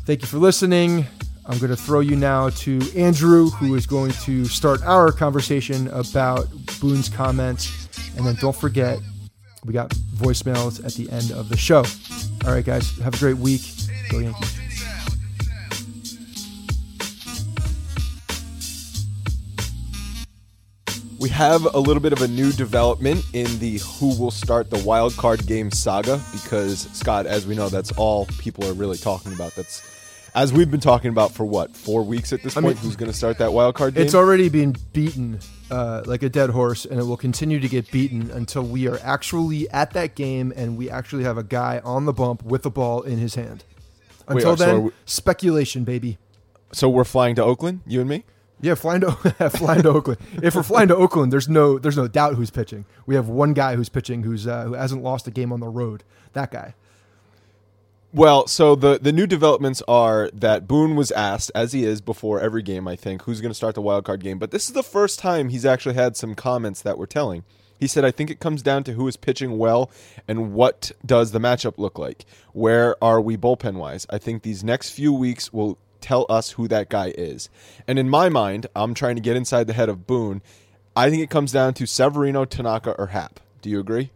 [0.07, 1.07] thank you for listening.
[1.45, 5.89] I'm going to throw you now to Andrew, who is going to start our conversation
[5.89, 6.47] about
[6.81, 7.89] Boone's comments.
[8.17, 9.01] And then don't forget,
[9.65, 11.85] we got voicemails at the end of the show.
[12.45, 13.63] All right, guys, have a great week.
[14.09, 14.59] Go Yankees.
[21.19, 24.83] We have a little bit of a new development in the who will start the
[24.85, 29.33] wild card game saga because Scott, as we know, that's all people are really talking
[29.33, 29.55] about.
[29.55, 29.92] That's
[30.35, 32.77] as we've been talking about for what four weeks at this I point.
[32.77, 34.05] mean, who's going to start that wild card game?
[34.05, 35.41] It's already been beaten
[35.71, 38.99] uh, like a dead horse, and it will continue to get beaten until we are
[39.03, 42.71] actually at that game and we actually have a guy on the bump with the
[42.71, 43.65] ball in his hand.
[44.29, 46.19] Until so then, are we- speculation, baby.
[46.73, 48.25] so we're flying to Oakland, you and me.
[48.61, 49.11] Yeah, flying to
[49.51, 50.21] flying to Oakland.
[50.43, 52.85] If we're flying to Oakland, there's no there's no doubt who's pitching.
[53.07, 55.69] We have one guy who's pitching who's uh, who hasn't lost a game on the
[55.69, 56.05] road.
[56.35, 56.75] That guy.
[58.15, 62.41] Well, so the the new developments are that Boone was asked, as he is before
[62.41, 64.39] every game, I think, who's going to start the wild card game.
[64.39, 67.45] But this is the first time he's actually had some comments that were telling.
[67.81, 69.91] He said, "I think it comes down to who is pitching well
[70.29, 72.27] and what does the matchup look like.
[72.53, 74.07] Where are we bullpen wise?
[74.11, 77.49] I think these next few weeks will tell us who that guy is.
[77.89, 80.43] And in my mind, I'm trying to get inside the head of Boone.
[80.95, 83.41] I think it comes down to Severino, Tanaka, or Hap.
[83.63, 84.11] Do you agree?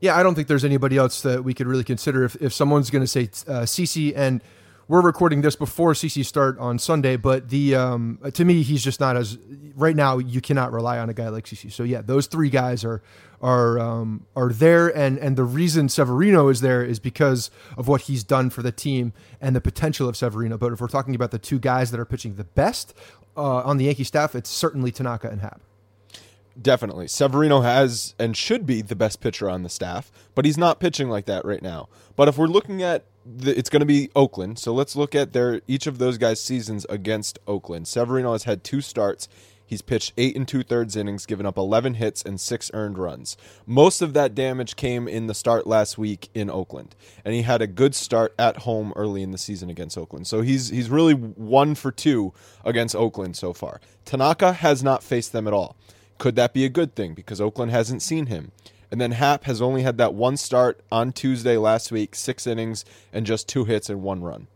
[0.00, 2.90] Yeah, I don't think there's anybody else that we could really consider if, if someone's
[2.90, 4.42] going to say uh, CC and
[4.88, 9.00] we're recording this before CC start on Sunday, but the um, to me he's just
[9.00, 9.36] not as
[9.74, 10.18] right now.
[10.18, 11.72] You cannot rely on a guy like CC.
[11.72, 13.02] So yeah, those three guys are
[13.42, 18.02] are um, are there, and and the reason Severino is there is because of what
[18.02, 20.56] he's done for the team and the potential of Severino.
[20.56, 22.94] But if we're talking about the two guys that are pitching the best
[23.36, 25.60] uh, on the Yankee staff, it's certainly Tanaka and Hap.
[26.60, 27.08] Definitely.
[27.08, 31.10] Severino has and should be the best pitcher on the staff, but he's not pitching
[31.10, 31.88] like that right now.
[32.16, 35.32] But if we're looking at the, it's going to be Oakland, so let's look at
[35.32, 37.88] their each of those guys' seasons against Oakland.
[37.88, 39.28] Severino has had two starts.
[39.66, 43.36] He's pitched eight and two thirds innings, given up 11 hits and six earned runs.
[43.66, 47.60] Most of that damage came in the start last week in Oakland, and he had
[47.60, 50.26] a good start at home early in the season against Oakland.
[50.26, 52.32] So he's he's really one for two
[52.64, 53.80] against Oakland so far.
[54.04, 55.76] Tanaka has not faced them at all.
[56.18, 58.52] Could that be a good thing because Oakland hasn't seen him?
[58.90, 62.84] And then Hap has only had that one start on Tuesday last week, six innings
[63.12, 64.46] and just two hits and one run.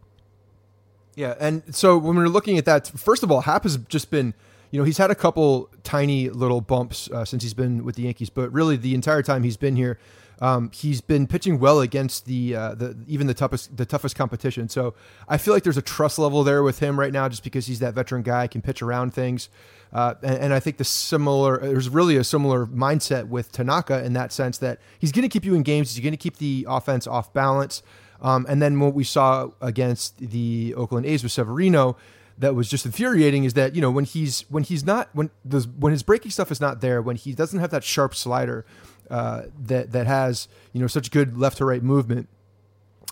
[1.16, 4.32] Yeah, and so when we're looking at that, first of all, Hap has just been,
[4.70, 8.02] you know, he's had a couple tiny little bumps uh, since he's been with the
[8.02, 9.98] Yankees, but really the entire time he's been here,
[10.40, 14.68] um, he's been pitching well against the uh, the even the toughest the toughest competition.
[14.70, 14.94] So
[15.28, 17.80] I feel like there's a trust level there with him right now, just because he's
[17.80, 19.50] that veteran guy, can pitch around things.
[19.92, 24.12] Uh, and, and I think the similar, there's really a similar mindset with Tanaka in
[24.12, 25.94] that sense that he's going to keep you in games.
[25.94, 27.82] He's going to keep the offense off balance.
[28.20, 31.96] Um, and then what we saw against the Oakland A's with Severino,
[32.40, 35.60] that was just infuriating is that you know when he's when he's not when the
[35.78, 38.64] when his breaking stuff is not there when he doesn't have that sharp slider
[39.10, 42.28] uh, that that has you know such good left to right movement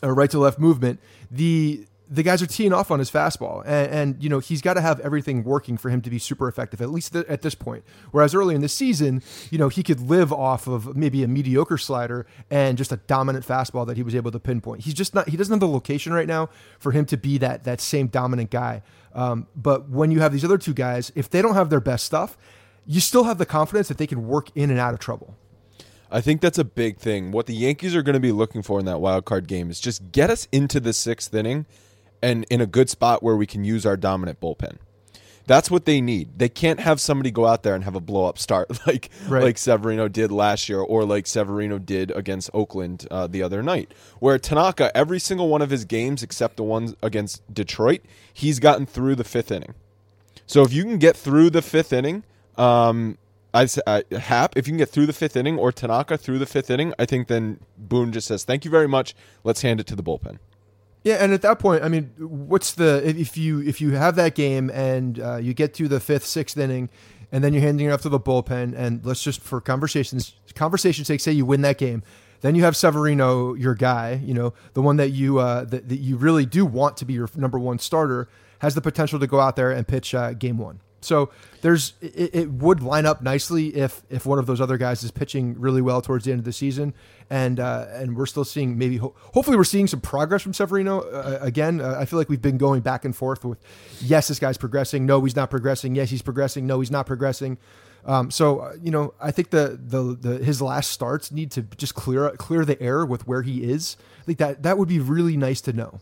[0.03, 0.99] or right to left movement
[1.31, 4.75] the the guys are teeing off on his fastball, and, and you know he's got
[4.75, 6.81] to have everything working for him to be super effective.
[6.81, 7.85] At least th- at this point.
[8.11, 11.79] Whereas early in the season, you know he could live off of maybe a mediocre
[11.79, 14.83] slider and just a dominant fastball that he was able to pinpoint.
[14.83, 15.29] He's just not.
[15.29, 18.51] He doesn't have the location right now for him to be that that same dominant
[18.51, 18.83] guy.
[19.15, 22.05] Um, but when you have these other two guys, if they don't have their best
[22.05, 22.37] stuff,
[22.87, 25.37] you still have the confidence that they can work in and out of trouble.
[26.11, 27.33] I think that's a big thing.
[27.33, 29.79] What the Yankees are going to be looking for in that wild card game is
[29.79, 31.67] just get us into the sixth inning
[32.23, 34.77] and in a good spot where we can use our dominant bullpen.
[35.47, 36.39] That's what they need.
[36.39, 39.43] They can't have somebody go out there and have a blow up start like Right.
[39.43, 43.95] like Severino did last year or like Severino did against Oakland uh, the other night.
[44.19, 48.03] Where Tanaka, every single one of his games except the ones against Detroit,
[48.33, 49.75] he's gotten through the fifth inning.
[50.47, 52.25] So if you can get through the fifth inning,
[52.59, 53.17] um,
[53.55, 56.39] I s- uh, Hap, if you can get through the fifth inning or Tanaka through
[56.41, 59.15] the fifth inning, I think then Boone just says, "Thank you very much.
[59.45, 60.39] Let's hand it to the bullpen."
[61.05, 64.35] Yeah, and at that point, I mean, what's the if- you if you have that
[64.35, 66.91] game and uh, you get to the fifth, sixth inning,
[67.31, 71.05] and then you're handing it off to the bullpen, and let's just for conversations conversation
[71.05, 72.03] sake, say you win that game,
[72.41, 75.99] Then you have Severino, your guy, you know, the one that you uh, that, that
[75.99, 78.29] you really do want to be your number one starter,
[78.61, 80.81] has the potential to go out there and pitch uh, game one.
[81.01, 81.31] So
[81.61, 85.11] there's it, it, would line up nicely if if one of those other guys is
[85.11, 86.95] pitching really well towards the end of the season,
[87.31, 91.01] and uh, and we're still seeing maybe ho- hopefully we're seeing some progress from Severino
[91.01, 91.81] uh, again.
[91.81, 93.59] Uh, I feel like we've been going back and forth with
[94.01, 97.59] yes this guy's progressing, no he's not progressing, yes he's progressing, no he's not progressing.
[98.05, 101.63] Um, so uh, you know I think the, the the his last starts need to
[101.63, 103.97] just clear clear the air with where he is.
[104.21, 106.01] I think that that would be really nice to know.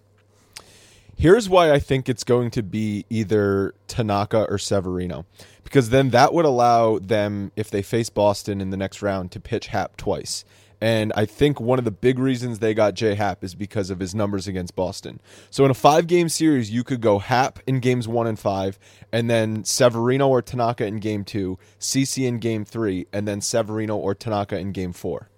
[1.19, 5.25] Here's why I think it's going to be either Tanaka or Severino,
[5.65, 9.41] because then that would allow them, if they face Boston in the next round, to
[9.41, 10.45] pitch Happ twice.
[10.79, 13.99] And I think one of the big reasons they got J Happ is because of
[13.99, 15.21] his numbers against Boston.
[15.49, 18.79] So in a five game series, you could go Happ in games one and five,
[19.11, 23.97] and then Severino or Tanaka in game two, CC in game three, and then Severino
[23.97, 25.31] or Tanaka in game four.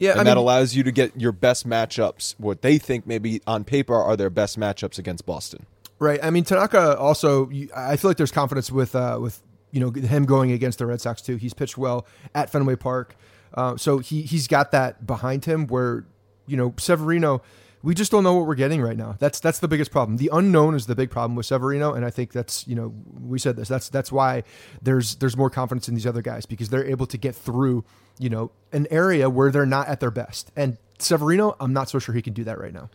[0.00, 2.34] Yeah, and I that mean, allows you to get your best matchups.
[2.38, 5.66] What they think maybe on paper are their best matchups against Boston.
[5.98, 6.18] Right.
[6.22, 7.50] I mean, Tanaka also.
[7.76, 11.02] I feel like there's confidence with uh, with you know him going against the Red
[11.02, 11.36] Sox too.
[11.36, 13.14] He's pitched well at Fenway Park,
[13.54, 15.66] uh, so he he's got that behind him.
[15.66, 16.06] Where
[16.46, 17.42] you know Severino,
[17.82, 19.16] we just don't know what we're getting right now.
[19.18, 20.18] That's that's the biggest problem.
[20.18, 23.38] The unknown is the big problem with Severino, and I think that's you know we
[23.38, 23.68] said this.
[23.68, 24.44] That's that's why
[24.82, 27.84] there's there's more confidence in these other guys because they're able to get through
[28.20, 30.52] you know, an area where they're not at their best.
[30.54, 32.90] And Severino, I'm not so sure he can do that right now.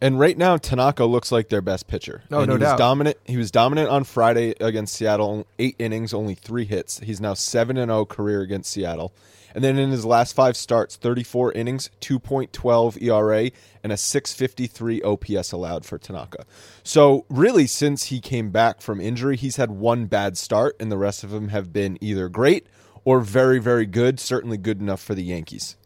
[0.00, 2.24] And right now, Tanaka looks like their best pitcher.
[2.28, 2.72] No, and no he doubt.
[2.72, 3.16] Was dominant.
[3.24, 5.46] He was dominant on Friday against Seattle.
[5.60, 6.98] Eight innings, only three hits.
[6.98, 9.14] He's now seven and zero oh career against Seattle.
[9.54, 13.50] And then in his last five starts, 34 innings, 2.12 ERA,
[13.82, 16.44] and a 653 OPS allowed for Tanaka.
[16.82, 20.98] So, really, since he came back from injury, he's had one bad start, and the
[20.98, 22.66] rest of them have been either great
[23.04, 25.76] or very, very good, certainly good enough for the Yankees.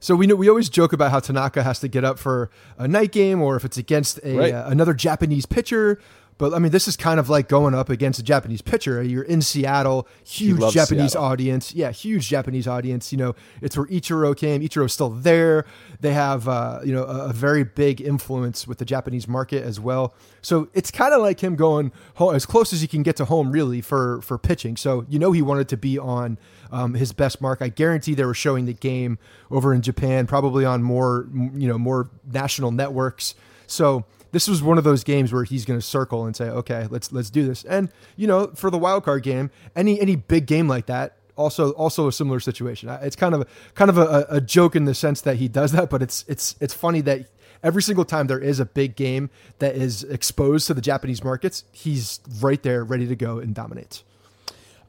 [0.00, 2.86] So we know we always joke about how Tanaka has to get up for a
[2.86, 4.54] night game, or if it's against a right.
[4.54, 6.00] uh, another Japanese pitcher.
[6.38, 9.02] But I mean, this is kind of like going up against a Japanese pitcher.
[9.02, 11.24] You're in Seattle, huge Japanese Seattle.
[11.24, 11.74] audience.
[11.74, 13.10] Yeah, huge Japanese audience.
[13.10, 14.62] You know, it's where Ichiro came.
[14.62, 15.64] Ichiro's still there.
[16.00, 19.80] They have, uh, you know, a, a, very big influence with the Japanese market as
[19.80, 20.14] well.
[20.40, 23.24] So it's kind of like him going home, as close as he can get to
[23.24, 24.76] home, really, for for pitching.
[24.76, 26.38] So you know, he wanted to be on
[26.70, 27.60] um, his best mark.
[27.60, 29.18] I guarantee they were showing the game
[29.50, 33.34] over in Japan, probably on more, you know, more national networks.
[33.66, 36.86] So this was one of those games where he's going to circle and say, okay,
[36.90, 37.64] let's let's do this.
[37.64, 41.70] And you know, for the wild card game, any any big game like that, also
[41.72, 42.88] also a similar situation.
[43.02, 45.88] It's kind of kind of a, a joke in the sense that he does that,
[45.90, 47.26] but it's it's it's funny that
[47.62, 51.64] every single time there is a big game that is exposed to the Japanese markets,
[51.72, 54.02] he's right there ready to go and dominate.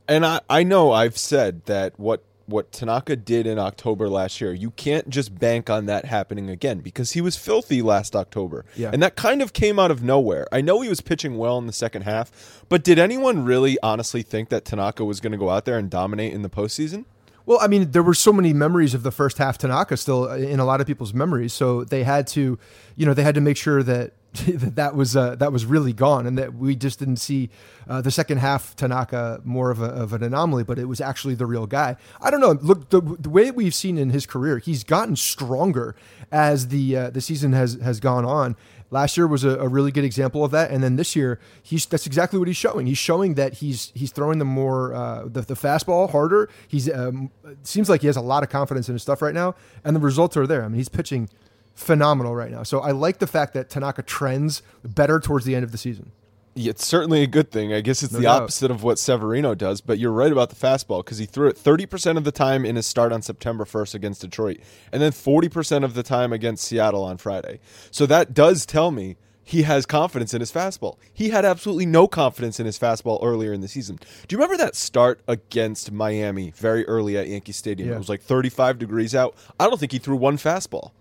[0.07, 4.53] And I, I know I've said that what what Tanaka did in October last year,
[4.53, 8.65] you can't just bank on that happening again because he was filthy last October.
[8.75, 8.89] Yeah.
[8.91, 10.47] And that kind of came out of nowhere.
[10.51, 14.21] I know he was pitching well in the second half, but did anyone really honestly
[14.21, 17.05] think that Tanaka was going to go out there and dominate in the postseason?
[17.49, 20.59] Well, I mean, there were so many memories of the first half Tanaka still in
[20.59, 22.59] a lot of people's memories, so they had to,
[22.95, 25.91] you know, they had to make sure that that that was uh, that was really
[25.91, 27.49] gone, and that we just didn't see
[27.87, 31.33] uh, the second half Tanaka more of, a, of an anomaly, but it was actually
[31.33, 31.97] the real guy.
[32.21, 32.51] I don't know.
[32.51, 35.95] Look, the, the way we've seen in his career, he's gotten stronger
[36.31, 38.57] as the uh, the season has has gone on.
[38.91, 41.85] Last year was a, a, really good example of that, and then this year, he's
[41.85, 42.87] that's exactly what he's showing.
[42.87, 46.49] He's showing that he's he's throwing the more uh, the, the fastball harder.
[46.67, 47.29] He's um,
[47.61, 49.99] seems like he has a lot of confidence in his stuff right now, and the
[49.99, 50.63] results are there.
[50.63, 51.29] I mean, he's pitching
[51.75, 52.63] phenomenal right now.
[52.63, 56.11] So I like the fact that Tanaka trends better towards the end of the season.
[56.55, 57.73] It's certainly a good thing.
[57.73, 58.43] I guess it's no the doubt.
[58.43, 61.55] opposite of what Severino does, but you're right about the fastball because he threw it
[61.55, 64.59] 30% of the time in his start on September 1st against Detroit,
[64.91, 67.59] and then 40% of the time against Seattle on Friday.
[67.91, 69.15] So that does tell me
[69.49, 70.97] he has confidence in his fastball.
[71.11, 73.95] He had absolutely no confidence in his fastball earlier in the season.
[74.27, 77.89] Do you remember that start against Miami very early at Yankee Stadium?
[77.89, 77.95] Yeah.
[77.95, 79.35] It was like 35 degrees out.
[79.59, 80.91] I don't think he threw one fastball.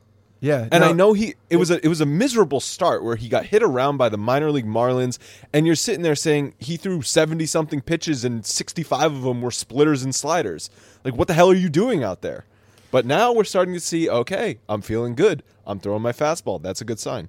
[0.41, 3.17] Yeah, and no, I know he it was a it was a miserable start where
[3.17, 5.19] he got hit around by the minor league Marlins,
[5.53, 9.43] and you're sitting there saying he threw seventy something pitches and sixty five of them
[9.43, 10.71] were splitters and sliders.
[11.05, 12.45] Like, what the hell are you doing out there?
[12.91, 15.43] But now we're starting to see, okay, I'm feeling good.
[15.67, 16.63] I'm throwing my fastball.
[16.63, 17.29] That's a good sign.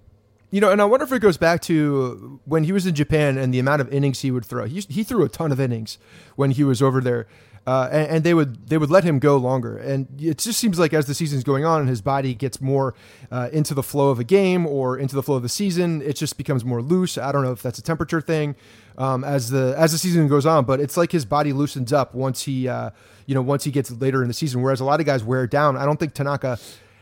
[0.52, 3.38] You know, and I wonder if it goes back to when he was in Japan
[3.38, 4.66] and the amount of innings he would throw.
[4.66, 6.00] He, he threw a ton of innings
[6.36, 7.28] when he was over there
[7.70, 9.78] uh, and, and, they would they would let him go longer.
[9.78, 12.96] And it just seems like as the season's going on and his body gets more
[13.30, 16.16] uh, into the flow of a game or into the flow of the season, it
[16.16, 17.16] just becomes more loose.
[17.20, 18.56] I don't know if that's a temperature thing
[18.98, 22.16] um, as the as the season goes on, but it's like his body loosens up
[22.16, 22.90] once he uh,
[23.28, 24.64] you know once he gets later in the season.
[24.64, 25.78] Whereas a lot of guys wear it down.
[25.78, 26.58] I don't think Tanaka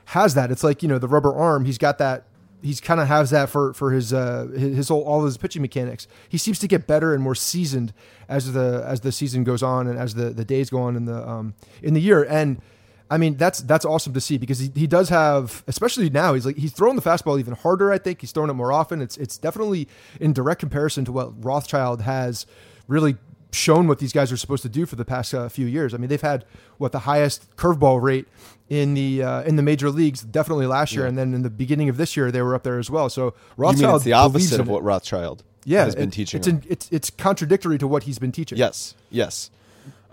[0.08, 0.52] has that.
[0.52, 1.64] It's like you know the rubber arm.
[1.64, 2.26] He's got that.
[2.62, 5.62] He's kind of has that for for his uh his, his whole all his pitching
[5.62, 6.08] mechanics.
[6.28, 7.94] He seems to get better and more seasoned
[8.28, 11.06] as the as the season goes on and as the the days go on in
[11.06, 12.62] the um in the year and.
[13.10, 16.46] I mean that's that's awesome to see because he, he does have especially now he's
[16.46, 19.16] like he's throwing the fastball even harder I think he's throwing it more often it's
[19.16, 19.88] it's definitely
[20.20, 22.46] in direct comparison to what Rothschild has
[22.90, 23.16] really
[23.52, 25.94] shown what these guys are supposed to do for the past uh, few years.
[25.94, 26.46] I mean, they've had
[26.78, 28.28] what the highest curveball rate
[28.70, 31.10] in the uh, in the major leagues, definitely last year, Yeah.
[31.10, 33.10] and then in the beginning of this year they were up there as well.
[33.10, 36.40] So Rothschild the opposite of what Rothschild yeah, has been teaching.
[36.40, 38.58] It's, in, it's it's contradictory to what he's been teaching.
[38.58, 39.50] Yes, yes.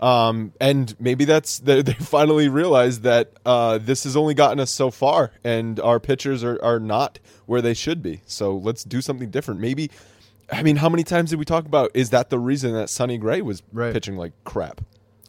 [0.01, 4.71] Um, and maybe that's they, they finally realized that uh, this has only gotten us
[4.71, 8.21] so far, and our pitchers are, are not where they should be.
[8.25, 9.59] So let's do something different.
[9.59, 9.89] Maybe,
[10.51, 11.91] I mean, how many times did we talk about?
[11.93, 13.93] Is that the reason that Sonny Gray was Right.
[13.93, 14.81] pitching like crap?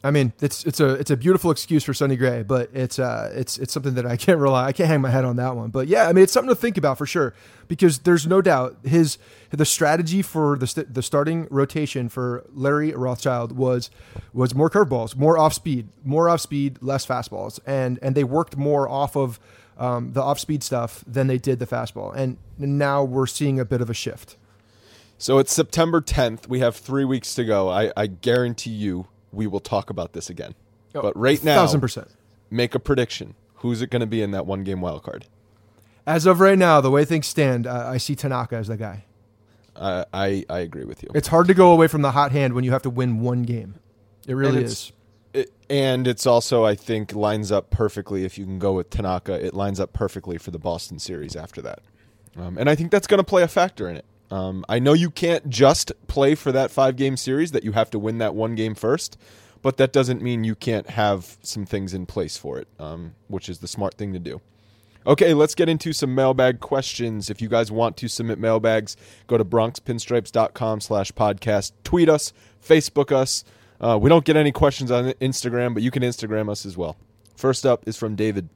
[0.04, 3.32] I mean, it's it's a it's a beautiful excuse for Sonny Gray, but it's uh
[3.34, 5.70] it's it's something that I can't rely I can't hang my head on that one.
[5.70, 7.34] But yeah, I mean, it's something to think about for sure
[7.66, 9.18] because there's no doubt his
[9.50, 13.90] the strategy for the st- the starting rotation for Larry Rothschild was
[14.32, 18.56] was more curveballs, more off speed, more off speed, less fastballs, and and they worked
[18.56, 19.40] more off of
[19.76, 23.64] um, the off speed stuff than they did the fastball, and now we're seeing a
[23.64, 24.36] bit of a shift.
[25.18, 26.48] So it's September 10th.
[26.48, 27.68] We have three weeks to go.
[27.70, 30.54] I, I guarantee you we will talk about this again.
[30.92, 32.08] but right now, thousand percent.
[32.50, 33.34] make a prediction.
[33.56, 35.26] Who's it going to be in that one game wild card?
[36.06, 39.04] As of right now, the way things stand, uh, I see Tanaka as the guy.
[39.74, 41.10] Uh, I I agree with you.
[41.14, 43.42] It's hard to go away from the hot hand when you have to win one
[43.42, 43.74] game.
[44.26, 44.92] It really is.
[45.34, 48.24] It, and it's also, I think, lines up perfectly.
[48.24, 51.60] If you can go with Tanaka, it lines up perfectly for the Boston series after
[51.62, 51.80] that.
[52.38, 54.04] Um, and I think that's going to play a factor in it.
[54.30, 57.90] Um, I know you can't just play for that five game series, that you have
[57.90, 59.18] to win that one game first,
[59.62, 63.48] but that doesn't mean you can't have some things in place for it, um, which
[63.48, 64.40] is the smart thing to do.
[65.06, 67.30] Okay, let's get into some mailbag questions.
[67.30, 68.96] If you guys want to submit mailbags,
[69.28, 71.72] go to bronxpinstripes.com slash podcast.
[71.84, 73.44] Tweet us, Facebook us.
[73.80, 76.96] Uh, we don't get any questions on Instagram, but you can Instagram us as well.
[77.36, 78.48] First up is from David.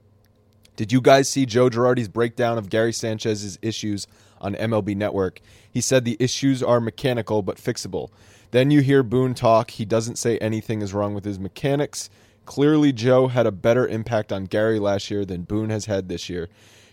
[0.74, 4.08] Did you guys see Joe Girardi's breakdown of Gary Sanchez's issues
[4.40, 5.40] on MLB Network?
[5.70, 8.10] He said the issues are mechanical but fixable.
[8.50, 9.72] Then you hear Boone talk.
[9.72, 12.10] He doesn't say anything is wrong with his mechanics.
[12.46, 16.28] Clearly, Joe had a better impact on Gary last year than Boone has had this
[16.28, 16.48] year.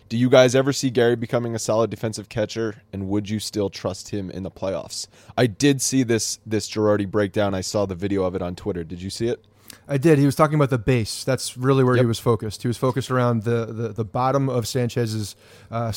[0.08, 3.68] Do you guys ever see Gary becoming a solid defensive catcher, and would you still
[3.68, 5.06] trust him in the playoffs?
[5.36, 7.54] I did see this this Girardi breakdown.
[7.54, 8.84] I saw the video of it on Twitter.
[8.84, 9.44] Did you see it?
[9.86, 10.18] I did.
[10.18, 11.24] He was talking about the base.
[11.24, 12.62] That's really where he was focused.
[12.62, 15.36] He was focused around the the, the bottom of Sanchez's,
[15.70, 15.92] uh,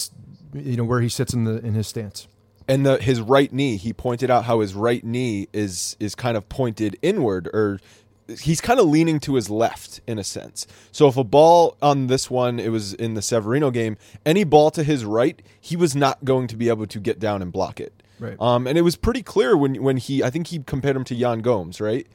[0.54, 2.28] you know, where he sits in the in his stance.
[2.68, 6.38] and the his right knee he pointed out how his right knee is is kind
[6.38, 7.80] of pointed inward or
[8.40, 12.08] he's kind of leaning to his left in a sense so if a ball on
[12.08, 15.96] this one it was in the severino game any ball to his right he was
[15.96, 18.38] not going to be able to get down and block it Right.
[18.40, 21.16] um and it was pretty clear when when he i think he compared him to
[21.16, 22.06] yan gomes right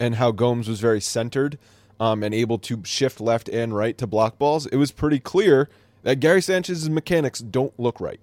[0.00, 1.58] and how gomes was very centered
[2.00, 5.68] um and able to shift left and right to block balls it was pretty clear
[6.06, 8.20] that gary sanchez's mechanics don't look right.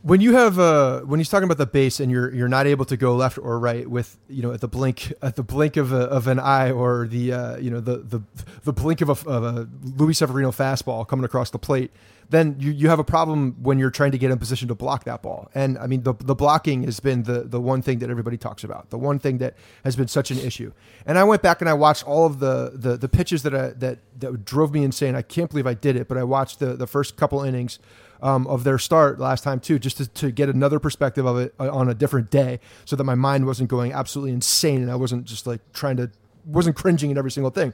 [0.00, 2.86] When you have uh, when he's talking about the base and you're you're not able
[2.86, 5.92] to go left or right with you know at the blink at the blink of
[5.92, 8.22] a, of an eye or the uh, you know the the
[8.64, 11.90] the blink of a, of a Luis Severino fastball coming across the plate,
[12.30, 15.04] then you, you have a problem when you're trying to get in position to block
[15.04, 15.50] that ball.
[15.54, 18.64] And I mean the the blocking has been the the one thing that everybody talks
[18.64, 19.54] about, the one thing that
[19.84, 20.72] has been such an issue.
[21.06, 23.68] And I went back and I watched all of the the, the pitches that I,
[23.70, 25.14] that that drove me insane.
[25.14, 27.78] I can't believe I did it, but I watched the the first couple innings
[28.22, 31.54] um, of their start last time too, just to, to get another perspective of it
[31.58, 34.96] uh, on a different day, so that my mind wasn't going absolutely insane and I
[34.96, 36.10] wasn't just like trying to
[36.44, 37.72] wasn't cringing at every single thing.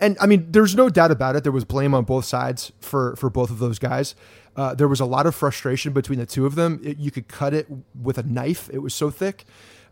[0.00, 1.42] And I mean, there's no doubt about it.
[1.44, 4.14] There was blame on both sides for for both of those guys.
[4.56, 6.80] Uh, there was a lot of frustration between the two of them.
[6.84, 7.66] It, you could cut it
[8.00, 9.44] with a knife; it was so thick.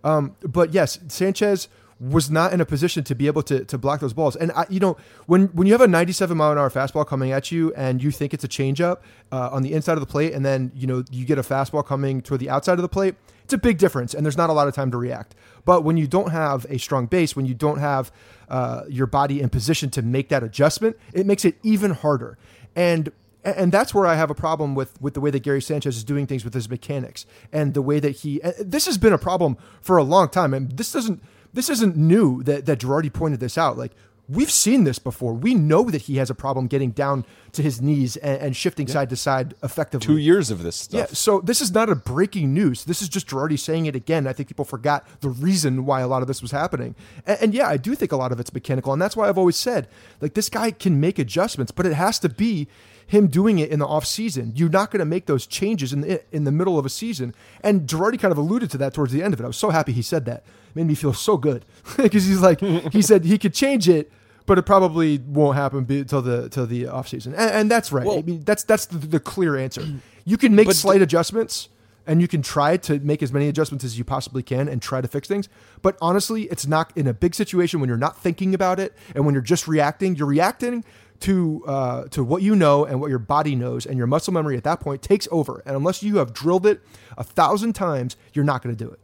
[0.04, 1.68] Um, but yes, Sanchez
[2.02, 4.34] was not in a position to be able to, to block those balls.
[4.34, 4.96] And I, you know,
[5.26, 8.10] when when you have a 97 mile an hour fastball coming at you, and you
[8.10, 8.98] think it's a changeup
[9.30, 11.86] uh, on the inside of the plate, and then you know you get a fastball
[11.86, 13.14] coming toward the outside of the plate,
[13.52, 15.34] it's a big difference, and there's not a lot of time to react.
[15.66, 18.10] But when you don't have a strong base, when you don't have
[18.48, 22.38] uh, your body in position to make that adjustment, it makes it even harder.
[22.74, 23.12] And
[23.44, 26.04] and that's where I have a problem with with the way that Gary Sanchez is
[26.04, 28.40] doing things with his mechanics and the way that he.
[28.58, 31.22] This has been a problem for a long time, and this doesn't.
[31.52, 33.76] This isn't new that that Girardi pointed this out.
[33.76, 33.92] Like
[34.28, 35.34] We've seen this before.
[35.34, 38.86] We know that he has a problem getting down to his knees and, and shifting
[38.86, 40.06] side to side effectively.
[40.06, 40.98] Two years of this stuff.
[40.98, 42.84] Yeah, so this is not a breaking news.
[42.84, 44.26] This is just Girardi saying it again.
[44.26, 46.94] I think people forgot the reason why a lot of this was happening.
[47.26, 49.38] And, and, yeah, I do think a lot of it's mechanical, and that's why I've
[49.38, 49.88] always said
[50.20, 52.68] like this guy can make adjustments, but it has to be
[53.12, 54.54] him doing it in the off season.
[54.56, 57.34] You're not going to make those changes in the, in the middle of a season.
[57.62, 59.44] And Girardi kind of alluded to that towards the end of it.
[59.44, 60.44] I was so happy he said that.
[60.70, 61.66] It made me feel so good
[61.98, 64.10] because he's like he said he could change it
[64.46, 68.04] but it probably won't happen until the till the off season, and, and that's right.
[68.04, 69.86] Well, I mean, that's that's the, the, clear answer.
[70.24, 71.68] You can make slight d- adjustments,
[72.08, 75.00] and you can try to make as many adjustments as you possibly can, and try
[75.00, 75.48] to fix things.
[75.80, 79.24] But honestly, it's not in a big situation when you're not thinking about it, and
[79.24, 80.16] when you're just reacting.
[80.16, 80.84] You're reacting
[81.22, 84.56] to uh, to what you know and what your body knows, and your muscle memory
[84.56, 85.62] at that point takes over.
[85.64, 86.80] And unless you have drilled it
[87.16, 88.98] a thousand times, you're not going to do it.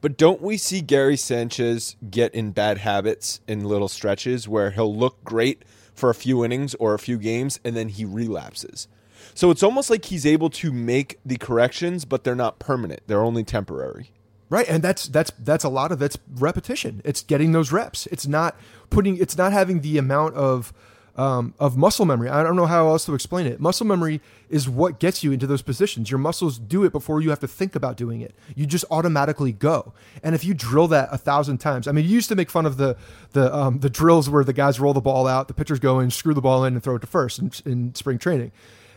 [0.00, 4.94] But don't we see Gary Sanchez get in bad habits in little stretches where he'll
[4.94, 5.62] look great
[5.94, 8.88] for a few innings or a few games and then he relapses?
[9.34, 13.02] So it's almost like he's able to make the corrections, but they're not permanent.
[13.06, 14.10] They're only temporary.
[14.48, 17.02] Right, and that's that's that's a lot of it's repetition.
[17.04, 18.06] It's getting those reps.
[18.06, 18.58] It's not
[18.90, 19.16] putting.
[19.16, 20.72] It's not having the amount of
[21.20, 22.30] um, of muscle memory.
[22.30, 23.60] I don't know how else to explain it.
[23.60, 26.10] Muscle memory is what gets you into those positions.
[26.10, 28.34] Your muscles do it before you have to think about doing it.
[28.56, 29.92] You just automatically go.
[30.22, 32.64] And if you drill that a thousand times, I mean, you used to make fun
[32.64, 32.96] of the
[33.32, 36.10] the um, the drills where the guys roll the ball out, the pitchers go in,
[36.10, 38.50] screw the ball in, and throw it to first in, in spring training.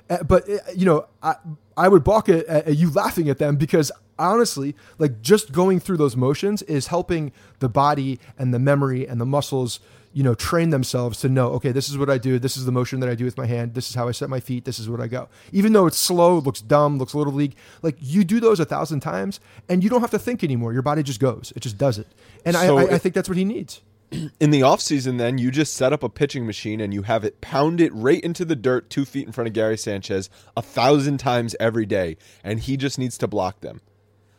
[0.09, 1.35] Uh, but uh, you know, I
[1.75, 5.97] I would balk at, at you laughing at them because honestly, like just going through
[5.97, 9.81] those motions is helping the body and the memory and the muscles
[10.13, 12.39] you know, train themselves to know, okay, this is what I do.
[12.39, 13.73] This is the motion that I do with my hand.
[13.73, 14.65] This is how I set my feet.
[14.65, 15.27] This is what I go.
[15.51, 18.65] Even though it's slow, looks dumb, looks a little league, like you do those a
[18.65, 20.71] thousand times and you don't have to think anymore.
[20.71, 21.51] Your body just goes.
[21.55, 22.07] It just does it.
[22.45, 23.81] And so I, I, I think that's what he needs.
[24.39, 27.41] In the offseason, then, you just set up a pitching machine and you have it
[27.41, 31.17] pound it right into the dirt two feet in front of Gary Sanchez a thousand
[31.17, 32.17] times every day.
[32.43, 33.81] And he just needs to block them.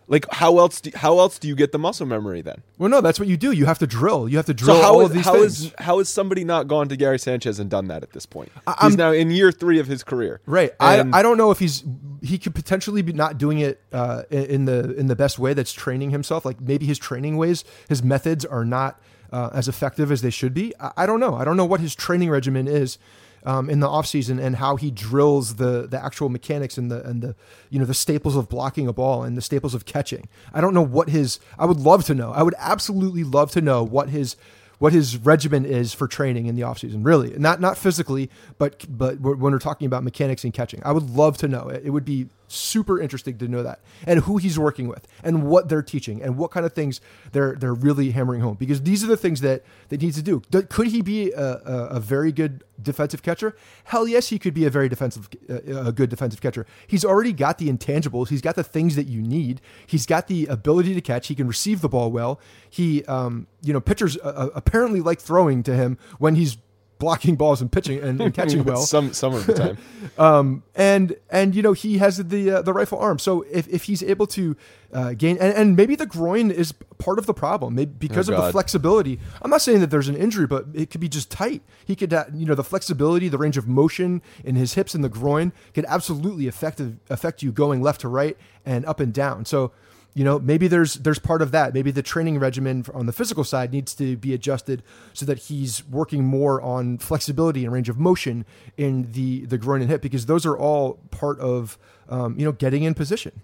[0.07, 0.81] Like how else?
[0.81, 2.63] Do, how else do you get the muscle memory then?
[2.79, 3.53] Well, no, that's what you do.
[3.53, 4.29] You have to drill.
[4.29, 5.61] You have to drill so how all is, of these how things.
[5.61, 8.53] Is, how has somebody not gone to Gary Sanchez and done that at this point?
[8.67, 10.41] I, he's now in year three of his career.
[10.47, 10.73] Right.
[10.79, 11.85] I, I don't know if he's
[12.23, 15.55] he could potentially be not doing it uh, in the in the best way.
[15.55, 16.45] That's training himself.
[16.45, 19.01] Like maybe his training ways, his methods are not
[19.33, 20.75] uh, as effective as they should be.
[20.79, 21.35] I, I don't know.
[21.35, 22.99] I don't know what his training regimen is
[23.45, 27.23] um, in the offseason and how he drills the the actual mechanics and the and
[27.23, 27.35] the
[27.71, 30.29] you know the staples of blocking a ball and the staples of catching.
[30.53, 32.33] I don't know what his I would love to know.
[32.33, 34.37] I would absolutely love to know what his
[34.79, 38.29] what his regimen is for training in the offseason really not not physically
[38.59, 41.91] but but when we're talking about mechanics and catching i would love to know it
[41.91, 45.83] would be super interesting to know that and who he's working with and what they're
[45.83, 47.01] teaching and what kind of things
[47.33, 50.41] they're they're really hammering home because these are the things that that needs to do.
[50.69, 53.57] Could he be a, a, a, very good defensive catcher?
[53.85, 56.67] Hell yes, he could be a very defensive a good defensive catcher.
[56.87, 58.29] He's already got the intangibles.
[58.29, 59.61] He's got the things that you need.
[59.87, 61.29] He's got the ability to catch.
[61.29, 62.41] He can receive the ball well.
[62.69, 66.59] He um you know pitchers uh, uh apparently like throwing to him when he's
[67.05, 68.81] blocking balls and pitching and, and catching well.
[68.81, 69.79] some some of the time.
[70.19, 73.19] um, and and you know he has the uh, the rifle arm.
[73.19, 74.57] So if, if he's able to
[74.91, 78.35] uh, gain and, and maybe the groin is part of the problem maybe because oh,
[78.35, 79.21] of the flexibility.
[79.43, 81.61] I'm not saying that there's an injury, but it could be just tight.
[81.85, 85.05] He could uh, you know the flexibility, the range of motion in his hips and
[85.05, 86.81] the groin could absolutely affect
[87.11, 89.45] affect you going left to right and up and down.
[89.45, 89.73] So
[90.15, 91.75] you know maybe there's there's part of that.
[91.75, 95.87] Maybe the training regimen on the physical side needs to be adjusted so that he's
[95.89, 98.47] working more on flexibility and range of motion
[98.77, 101.77] in the the groin and hip because those are all part of
[102.09, 103.43] um, you know getting in position.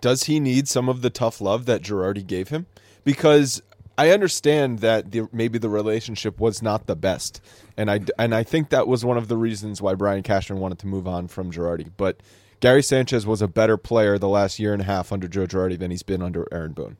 [0.00, 2.66] Does he need some of the tough love that Girardi gave him?
[3.02, 3.62] Because
[3.96, 7.40] I understand that the, maybe the relationship was not the best,
[7.76, 10.78] and I and I think that was one of the reasons why Brian Cashman wanted
[10.80, 11.90] to move on from Girardi.
[11.96, 12.22] But
[12.60, 15.78] Gary Sanchez was a better player the last year and a half under Joe Girardi
[15.78, 16.96] than he's been under Aaron Boone.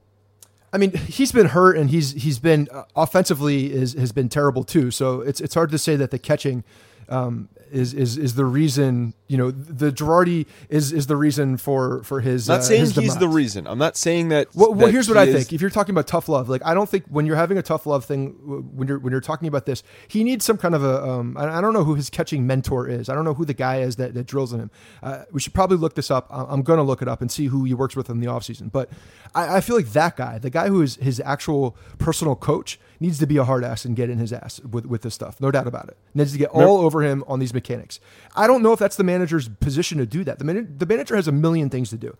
[0.73, 4.65] I mean, he's been hurt and he's he's been uh, offensively is has been terrible
[4.65, 4.91] too.
[4.91, 6.63] So it's it's hard to say that the catching
[7.09, 12.03] um, is is is the reason you know the Girardi is is the reason for
[12.03, 12.49] for his.
[12.49, 13.67] Not uh, saying his he's the reason.
[13.67, 14.49] I'm not saying that.
[14.55, 15.35] Well, well here's what I is...
[15.35, 15.53] think.
[15.53, 17.87] If you're talking about tough love, like I don't think when you're having a tough
[17.87, 18.31] love thing,
[18.75, 21.05] when you're when you're talking about this, he needs some kind of a.
[21.07, 23.09] Um, I, I don't know who his catching mentor is.
[23.09, 24.71] I don't know who the guy is that, that drills in him.
[25.03, 26.27] Uh, we should probably look this up.
[26.31, 28.73] I'm going to look it up and see who he works with in the offseason.
[28.73, 28.91] But
[29.35, 33.19] I, I feel like that guy, the guy who is his actual personal coach, needs
[33.19, 35.41] to be a hard ass and get in his ass with, with this stuff.
[35.41, 35.97] No doubt about it.
[36.15, 38.01] Needs to get all over him on these mechanics.
[38.35, 40.39] I don't know if that's the manager's position to do that.
[40.39, 42.17] The, man- the manager has a million things to do.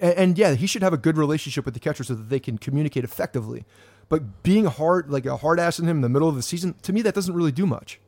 [0.00, 2.40] And, and, yeah, he should have a good relationship with the catcher so that they
[2.40, 3.64] can communicate effectively.
[4.08, 6.74] But being hard, like a hard ass in him in the middle of the season,
[6.82, 8.00] to me, that doesn't really do much.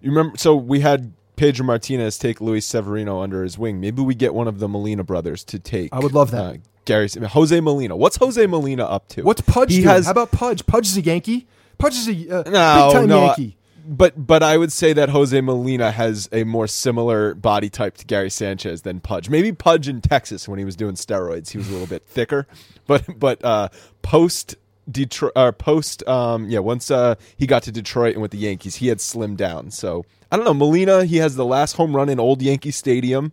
[0.00, 0.36] You remember?
[0.38, 3.80] So we had Pedro Martinez take Luis Severino under his wing.
[3.80, 5.92] Maybe we get one of the Molina brothers to take.
[5.92, 6.44] I would love that.
[6.44, 7.96] Uh, Gary Jose Molina.
[7.96, 9.22] What's Jose Molina up to?
[9.22, 9.88] What's Pudge He doing?
[9.88, 10.66] has How about Pudge?
[10.66, 11.46] Pudge is a Yankee.
[11.78, 13.26] Pudge is a uh, no, big time no.
[13.26, 13.56] Yankee.
[13.84, 18.06] But but I would say that Jose Molina has a more similar body type to
[18.06, 19.28] Gary Sanchez than Pudge.
[19.28, 22.46] Maybe Pudge in Texas when he was doing steroids, he was a little bit thicker.
[22.86, 23.68] But but uh,
[24.02, 24.56] post
[24.90, 28.76] Detroit or post um yeah once uh he got to Detroit and with the Yankees
[28.76, 29.70] he had slimmed down.
[29.70, 31.04] So I don't know Molina.
[31.04, 33.32] He has the last home run in Old Yankee Stadium.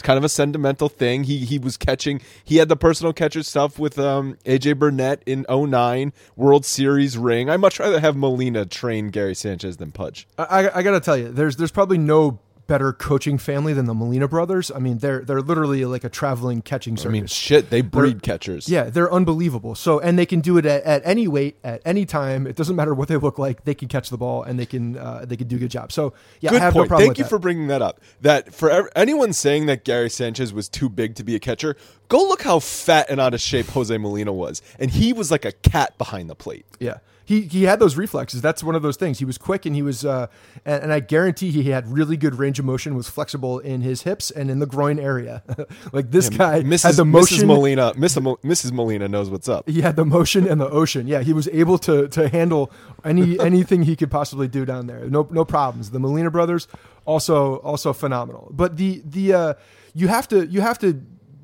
[0.00, 1.24] It's kind of a sentimental thing.
[1.24, 2.22] He he was catching.
[2.42, 7.50] He had the personal catcher stuff with um, AJ Burnett in 09 World Series ring.
[7.50, 10.26] I much rather have Molina train Gary Sanchez than Pudge.
[10.38, 12.38] I, I, I got to tell you, there's there's probably no
[12.70, 14.70] better coaching family than the Molina brothers.
[14.70, 17.08] I mean, they're they're literally like a traveling catching circus.
[17.08, 18.68] I mean, shit, they breed catchers.
[18.68, 19.74] Yeah, they're unbelievable.
[19.74, 22.46] So, and they can do it at, at any weight, at any time.
[22.46, 23.64] It doesn't matter what they look like.
[23.64, 25.90] They can catch the ball and they can uh, they can do a good job.
[25.90, 26.84] So, yeah, Good I have point.
[26.84, 27.30] no problem Thank you that.
[27.30, 28.00] for bringing that up.
[28.20, 32.18] That for anyone saying that Gary Sanchez was too big to be a catcher, go
[32.18, 35.50] look how fat and out of shape Jose Molina was, and he was like a
[35.52, 36.66] cat behind the plate.
[36.78, 36.98] Yeah.
[37.30, 38.42] He, he had those reflexes.
[38.42, 39.20] That's one of those things.
[39.20, 40.26] He was quick and he was, uh,
[40.64, 44.02] and, and I guarantee he had really good range of motion, was flexible in his
[44.02, 45.44] hips and in the groin area.
[45.92, 46.82] like this guy Mrs.
[46.82, 47.38] had the motion.
[47.38, 47.46] Mrs.
[47.46, 48.22] Molina, Mrs.
[48.22, 48.72] Mo- Mrs.
[48.72, 49.68] Molina knows what's up.
[49.68, 51.06] He had the motion and the ocean.
[51.06, 52.72] Yeah, he was able to to handle
[53.04, 55.08] any anything he could possibly do down there.
[55.08, 55.92] No no problems.
[55.92, 56.66] The Molina brothers
[57.04, 58.48] also also phenomenal.
[58.50, 59.54] But the the uh,
[59.94, 61.00] you have to you have to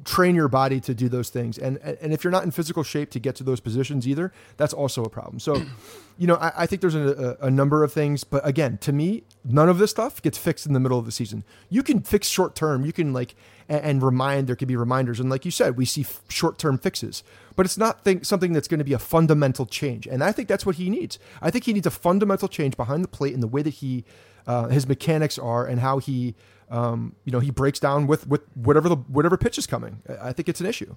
[0.07, 3.11] train your body to do those things, and and if you're not in physical shape
[3.11, 5.39] to get to those positions either, that's also a problem.
[5.41, 5.63] So,
[6.19, 9.25] you know, I, I think there's a, a, number of things, but again, to me,
[9.45, 11.45] none of this stuff gets fixed in the middle of the season.
[11.69, 12.87] You can fix short term.
[12.87, 13.35] You can like
[13.69, 14.47] and, and remind.
[14.47, 17.23] There could be reminders, and like you said, we see f- short term fixes,
[17.57, 20.07] but it's not think, something that's going to be a fundamental change.
[20.07, 21.19] And I think that's what he needs.
[21.43, 24.05] I think he needs a fundamental change behind the plate in the way that he
[24.47, 26.35] uh, his mechanics are and how he
[26.71, 30.03] um, you know he breaks down with with whatever the whatever pitch is coming.
[30.09, 30.95] I I think it's an issue.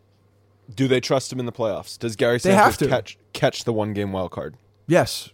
[0.75, 1.97] Do they trust him in the playoffs?
[1.97, 2.87] Does Gary Sanchez have to.
[2.87, 4.55] catch catch the one game wild card?
[4.87, 5.29] Yes.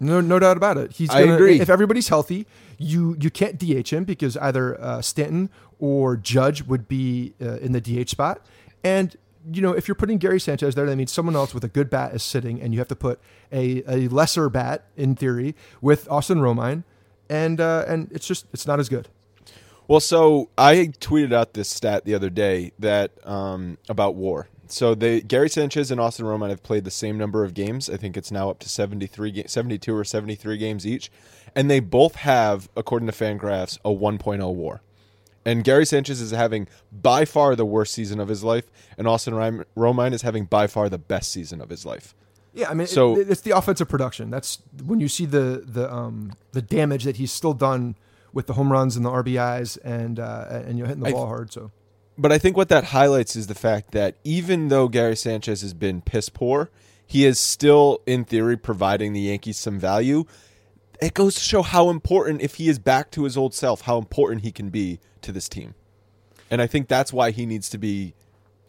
[0.00, 0.92] No, no doubt about it.
[0.92, 1.60] He's I gonna, agree.
[1.60, 2.46] If everybody's healthy,
[2.76, 7.72] you you can't DH him because either uh, Stanton or Judge would be uh, in
[7.72, 8.44] the DH spot.
[8.84, 9.16] And
[9.52, 11.90] you know, if you're putting Gary Sanchez there, that means someone else with a good
[11.90, 13.20] bat is sitting, and you have to put
[13.52, 16.84] a, a lesser bat in theory with Austin Romine,
[17.28, 19.08] and uh, and it's just it's not as good.
[19.86, 24.48] Well, so I tweeted out this stat the other day that um, about WAR.
[24.66, 27.88] So they Gary Sanchez and Austin Romine have played the same number of games.
[27.88, 31.10] I think it's now up to 73 ga- 72 or 73 games each.
[31.54, 34.82] And they both have according to Fangraphs a 1.0 WAR.
[35.48, 39.34] And Gary Sanchez is having by far the worst season of his life and Austin
[39.34, 42.14] Rom- Romine is having by far the best season of his life.
[42.52, 44.30] Yeah, I mean, So- it, it's the offensive production.
[44.30, 47.94] That's when you see the the um the damage that he's still done
[48.32, 51.26] with the home runs and the RBIs and uh, and you're hitting the I- ball
[51.26, 51.52] hard.
[51.52, 51.70] So
[52.18, 55.72] But I think what that highlights is the fact that even though Gary Sanchez has
[55.72, 56.68] been piss poor,
[57.06, 60.24] he is still, in theory, providing the Yankees some value.
[61.00, 63.98] It goes to show how important, if he is back to his old self, how
[63.98, 65.74] important he can be to this team.
[66.50, 68.14] And I think that's why he needs to be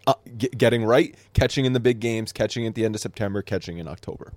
[0.05, 3.41] uh, get, getting right, catching in the big games, catching at the end of September,
[3.41, 4.33] catching in October.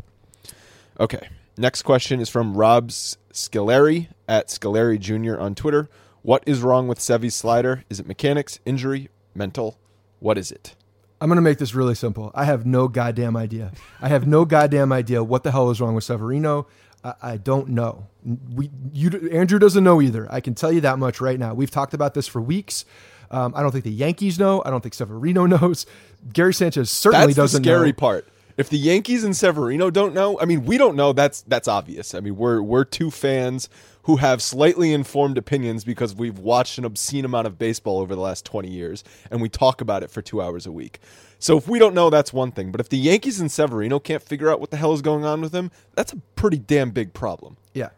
[0.99, 1.29] Okay.
[1.57, 5.39] Next question is from Rob Scaleri at Scaleri Jr.
[5.39, 5.91] on Twitter.
[6.23, 7.85] What is wrong with Sevy's slider?
[7.91, 9.77] Is it mechanics, injury, mental?
[10.21, 10.77] What is it?
[11.21, 12.33] I'm gonna make this really simple.
[12.35, 13.71] I have no goddamn idea.
[14.01, 16.67] I have no goddamn idea what the hell is wrong with Severino.
[17.05, 18.07] I, I don't know.
[18.55, 20.27] We, you, Andrew doesn't know either.
[20.31, 21.55] I can tell you that much right now.
[21.55, 22.85] We've talked about this for weeks.
[23.31, 24.63] Um, I don't think the Yankees know.
[24.65, 25.87] I don't think Severino knows.
[26.33, 27.95] Gary Sanchez certainly That's doesn't The scary know.
[27.95, 28.29] part.
[28.59, 31.15] If the Yankees and Severino don't know, I mean, we don't know.
[31.15, 32.15] That's that's obvious.
[32.15, 33.71] I mean, we're we're two fans
[34.03, 38.21] who have slightly informed opinions because we've watched an obscene amount of baseball over the
[38.21, 40.99] last 20 years and we talk about it for 2 hours a week.
[41.43, 42.71] So if we don't know, that's one thing.
[42.71, 45.41] But if the Yankees and Severino can't figure out what the hell is going on
[45.41, 47.57] with him, that's a pretty damn big problem.
[47.75, 47.89] Yeah.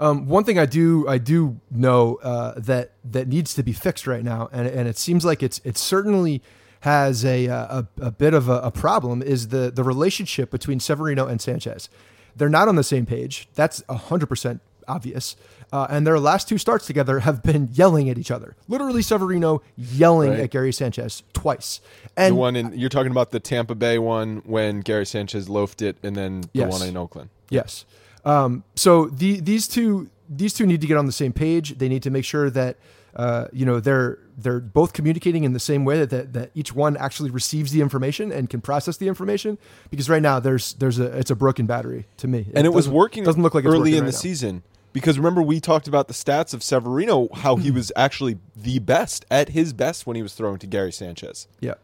[0.00, 4.06] Um, one thing I do I do know uh, that that needs to be fixed
[4.06, 6.40] right now, and and it seems like it's it certainly
[6.80, 11.26] has a a, a bit of a, a problem is the the relationship between Severino
[11.26, 11.90] and Sanchez.
[12.34, 13.46] They're not on the same page.
[13.54, 15.36] That's hundred percent obvious.
[15.72, 18.54] Uh, and their last two starts together have been yelling at each other.
[18.68, 20.40] Literally, Severino yelling Right.
[20.40, 21.80] at Gary Sanchez twice.
[22.16, 25.82] And the one in you're talking about the Tampa Bay one when Gary Sanchez loafed
[25.82, 26.72] it and then the Yes.
[26.72, 27.30] one in Oakland.
[27.50, 27.84] Yes.
[28.24, 31.78] Um, so the, these two these two need to get on the same page.
[31.78, 32.76] They need to make sure that
[33.16, 36.74] uh, you know, they're they're both communicating in the same way that, that that each
[36.74, 39.56] one actually receives the information and can process the information.
[39.90, 42.88] Because right now there's there's a it's a broken battery to me, and it, was
[42.88, 43.24] working.
[43.24, 44.18] Doesn't look like it's early in right the now.
[44.18, 44.62] season
[44.96, 49.26] because remember we talked about the stats of Severino, how he was actually the best
[49.30, 51.48] at his best when he was throwing to Gary Sanchez.
[51.60, 51.74] Yeah.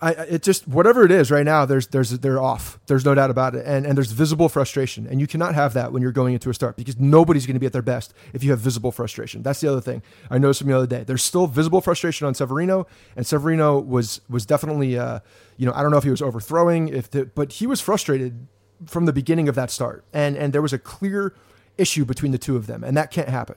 [0.00, 1.64] I, I- it just whatever it is right now.
[1.64, 2.80] There's there's they're off.
[2.88, 5.92] There's no doubt about it, and and there's visible frustration, and you cannot have that
[5.92, 8.42] when you're going into a start because nobody's going to be at their best if
[8.42, 9.42] you have visible frustration.
[9.44, 11.04] That's the other thing I noticed from the other day.
[11.04, 15.20] There's still visible frustration on Severino, and Severino was was definitely uh,
[15.56, 18.48] you know I don't know if he was overthrowing if the, but he was frustrated
[18.86, 21.32] from the beginning of that start, and and there was a clear
[21.78, 23.56] issue between the two of them, and that can't happen.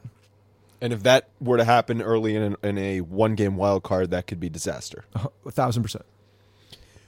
[0.81, 4.27] And if that were to happen early in, in a one game wild card, that
[4.27, 5.05] could be disaster.
[5.45, 6.05] A thousand percent.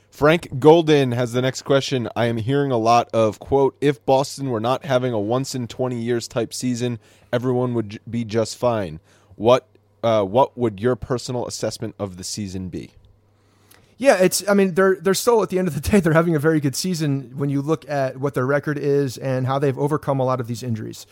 [0.09, 2.09] Frank Golden has the next question.
[2.17, 5.69] I am hearing a lot of quote, if Boston were not having a once in
[5.69, 6.99] 20 years type season,
[7.31, 8.99] everyone would be just fine.
[9.35, 9.67] What
[10.03, 12.91] uh, what would your personal assessment of the season be?
[14.01, 14.43] Yeah, it's.
[14.49, 16.59] I mean, they're they're still at the end of the day, they're having a very
[16.59, 20.25] good season when you look at what their record is and how they've overcome a
[20.25, 21.05] lot of these injuries.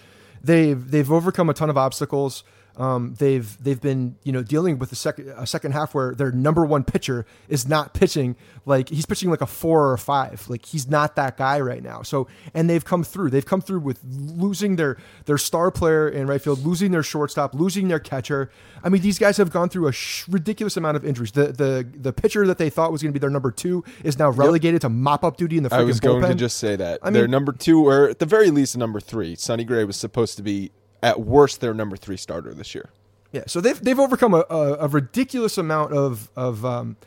[0.44, 2.44] They've they've overcome a ton of obstacles.
[2.80, 6.32] Um, they've they've been you know dealing with a second a second half where their
[6.32, 10.46] number one pitcher is not pitching like he's pitching like a four or a five.
[10.48, 12.02] Like he's not that guy right now.
[12.04, 13.32] So and they've come through.
[13.32, 17.54] They've come through with losing their their star player in right field losing their shortstop
[17.54, 18.50] losing their catcher.
[18.84, 21.32] I mean these guys have gone through a sh- ridiculous amount of injuries.
[21.32, 24.18] The the the pitcher that they thought was going to be their number two is
[24.18, 27.00] now relegated to mop up duty in the I was going to just say that.
[27.02, 29.36] I their number two, or at the very least, number three.
[29.36, 30.72] Sonny Gray was supposed to be,
[31.02, 32.90] at worst, their number three starter this year.
[33.32, 36.98] Yeah, so they've they've overcome a, a, a ridiculous amount of of um,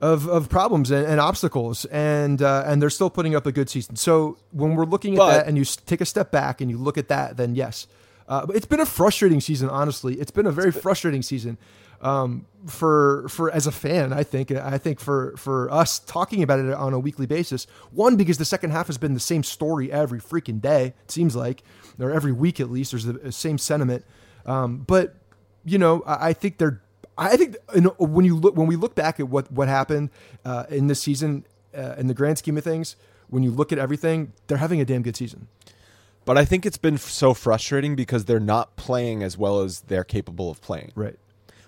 [0.00, 3.68] of, of problems and, and obstacles, and uh, and they're still putting up a good
[3.68, 3.96] season.
[3.96, 6.78] So when we're looking at But- that, and you take a step back and you
[6.78, 7.86] look at that, then yes,
[8.28, 9.68] uh, it's been a frustrating season.
[9.68, 11.58] Honestly, it's been a very frustrating season
[12.02, 14.12] um, for for as a fan.
[14.12, 17.66] I think I think for for us talking about it on a weekly basis.
[17.90, 20.94] One because the second half has been the same story every freaking day.
[21.04, 21.62] It seems like,
[21.98, 22.92] or every week at least.
[22.92, 24.04] There's the same sentiment,
[24.44, 25.14] um, but
[25.64, 26.82] you know, I, I think they're.
[27.16, 30.10] I think you know, when you look when we look back at what what happened
[30.44, 31.44] uh, in this season,
[31.76, 32.96] uh, in the grand scheme of things,
[33.28, 35.46] when you look at everything, they're having a damn good season.
[36.24, 39.80] But I think it's been f- so frustrating because they're not playing as well as
[39.80, 40.92] they're capable of playing.
[40.94, 41.16] Right.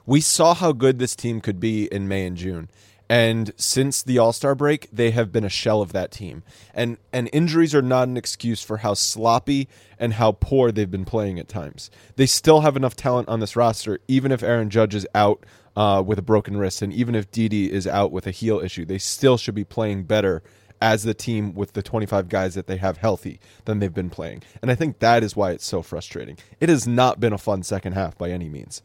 [0.06, 2.68] We saw how good this team could be in May and June.
[3.08, 6.42] And since the All Star break, they have been a shell of that team.
[6.72, 11.04] And and injuries are not an excuse for how sloppy and how poor they've been
[11.04, 11.90] playing at times.
[12.16, 15.44] They still have enough talent on this roster, even if Aaron Judge is out
[15.76, 18.84] uh, with a broken wrist, and even if Didi is out with a heel issue,
[18.84, 20.42] they still should be playing better
[20.80, 24.42] as the team with the 25 guys that they have healthy than they've been playing.
[24.60, 26.36] And I think that is why it's so frustrating.
[26.60, 28.82] It has not been a fun second half by any means.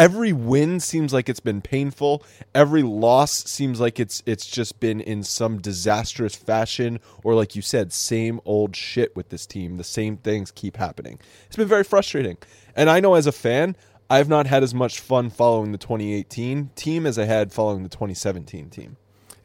[0.00, 2.24] Every win seems like it's been painful.
[2.54, 7.60] Every loss seems like it's it's just been in some disastrous fashion or like you
[7.60, 9.76] said, same old shit with this team.
[9.76, 11.20] The same things keep happening.
[11.48, 12.38] It's been very frustrating.
[12.74, 13.76] And I know as a fan,
[14.08, 17.90] I've not had as much fun following the 2018 team as I had following the
[17.90, 18.96] 2017 team.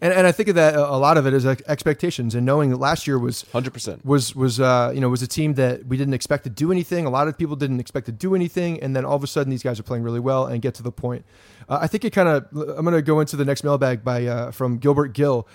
[0.01, 2.77] And, and I think of that a lot of it is expectations and knowing that
[2.77, 4.03] last year was 100%.
[4.03, 7.05] was was uh, you know was a team that we didn't expect to do anything.
[7.05, 9.49] A lot of people didn't expect to do anything, and then all of a sudden
[9.49, 11.25] these guys are playing really well and get to the point.
[11.69, 12.45] Uh, I think it kind of.
[12.51, 15.47] I'm going to go into the next mailbag by uh, from Gilbert Gill.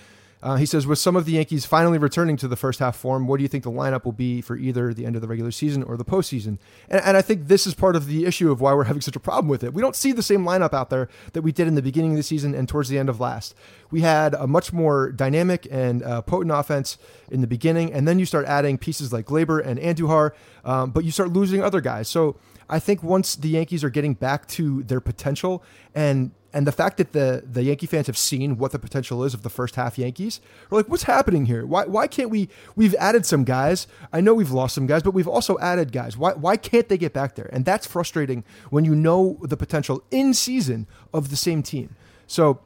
[0.43, 3.27] Uh, he says, with some of the Yankees finally returning to the first half form,
[3.27, 5.51] what do you think the lineup will be for either the end of the regular
[5.51, 6.57] season or the postseason?
[6.89, 9.15] And, and I think this is part of the issue of why we're having such
[9.15, 9.73] a problem with it.
[9.73, 12.17] We don't see the same lineup out there that we did in the beginning of
[12.17, 13.53] the season and towards the end of last.
[13.91, 16.97] We had a much more dynamic and uh, potent offense
[17.29, 20.31] in the beginning, and then you start adding pieces like Gleyber and Andujar,
[20.65, 22.07] um, but you start losing other guys.
[22.07, 22.37] So
[22.67, 25.63] I think once the Yankees are getting back to their potential
[25.93, 29.33] and and the fact that the the Yankee fans have seen what the potential is
[29.33, 30.41] of the first half Yankees,
[30.71, 31.65] are like, what's happening here?
[31.65, 32.49] Why why can't we?
[32.75, 33.87] We've added some guys.
[34.11, 36.17] I know we've lost some guys, but we've also added guys.
[36.17, 37.49] Why why can't they get back there?
[37.53, 41.95] And that's frustrating when you know the potential in season of the same team.
[42.27, 42.59] So.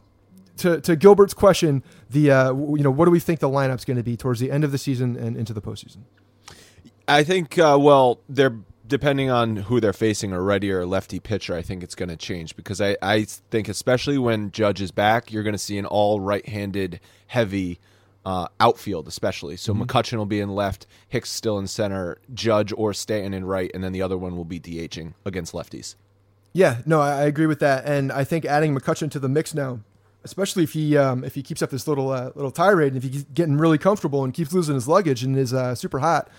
[0.59, 3.97] To, to Gilbert's question, the uh, you know what do we think the lineup's going
[3.97, 6.03] to be towards the end of the season and into the postseason?
[7.09, 8.55] I think, uh, well, they're
[8.87, 11.55] depending on who they're facing, a righty or a lefty pitcher.
[11.55, 15.31] I think it's going to change because I, I think, especially when Judge is back,
[15.31, 17.79] you're going to see an all right-handed, heavy
[18.25, 19.55] uh, outfield, especially.
[19.55, 23.71] So McCutcheon will be in left, Hicks still in center, Judge or Stanton in right,
[23.73, 25.95] and then the other one will be DHing against lefties.
[26.53, 29.53] Yeah, no, I, I agree with that, and I think adding McCutcheon to the mix
[29.53, 29.81] now,
[30.23, 33.11] especially if he um, if he keeps up this little uh, little tirade, and if
[33.11, 36.29] he's getting really comfortable and keeps losing his luggage and is uh, super hot,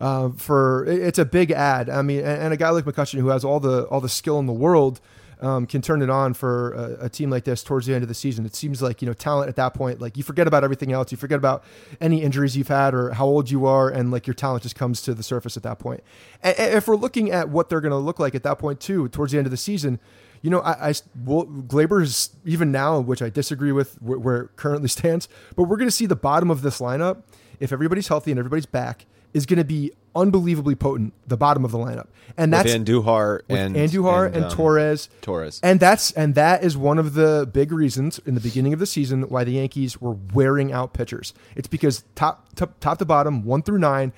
[0.00, 1.88] uh, for it's a big ad.
[1.88, 4.46] I mean, and, a guy like McCutcheon who has all the all the skill in
[4.46, 5.00] the world.
[5.40, 8.08] Um, can turn it on for a, a team like this towards the end of
[8.08, 8.46] the season.
[8.46, 10.00] It seems like you know talent at that point.
[10.00, 11.10] Like you forget about everything else.
[11.10, 11.64] You forget about
[12.00, 15.02] any injuries you've had or how old you are, and like your talent just comes
[15.02, 16.04] to the surface at that point.
[16.44, 19.08] And if we're looking at what they're going to look like at that point too,
[19.08, 19.98] towards the end of the season,
[20.42, 24.56] you know, I, I well, Gleyber's even now, which I disagree with where, where it
[24.56, 27.24] currently stands, but we're going to see the bottom of this lineup
[27.58, 31.14] if everybody's healthy and everybody's back is going to be unbelievably potent.
[31.26, 35.08] The bottom of the lineup, and With that's Andujar with and Andujar and, um, Torres.
[35.22, 35.58] Torres.
[35.62, 38.86] And that's and that is one of the big reasons in the beginning of the
[38.86, 41.32] season why the Yankees were wearing out pitchers.
[41.56, 44.12] It's because top top, top to bottom, one through nine,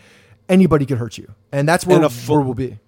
[0.49, 2.79] anybody could hurt you, and that's where, And a full- where we'll be.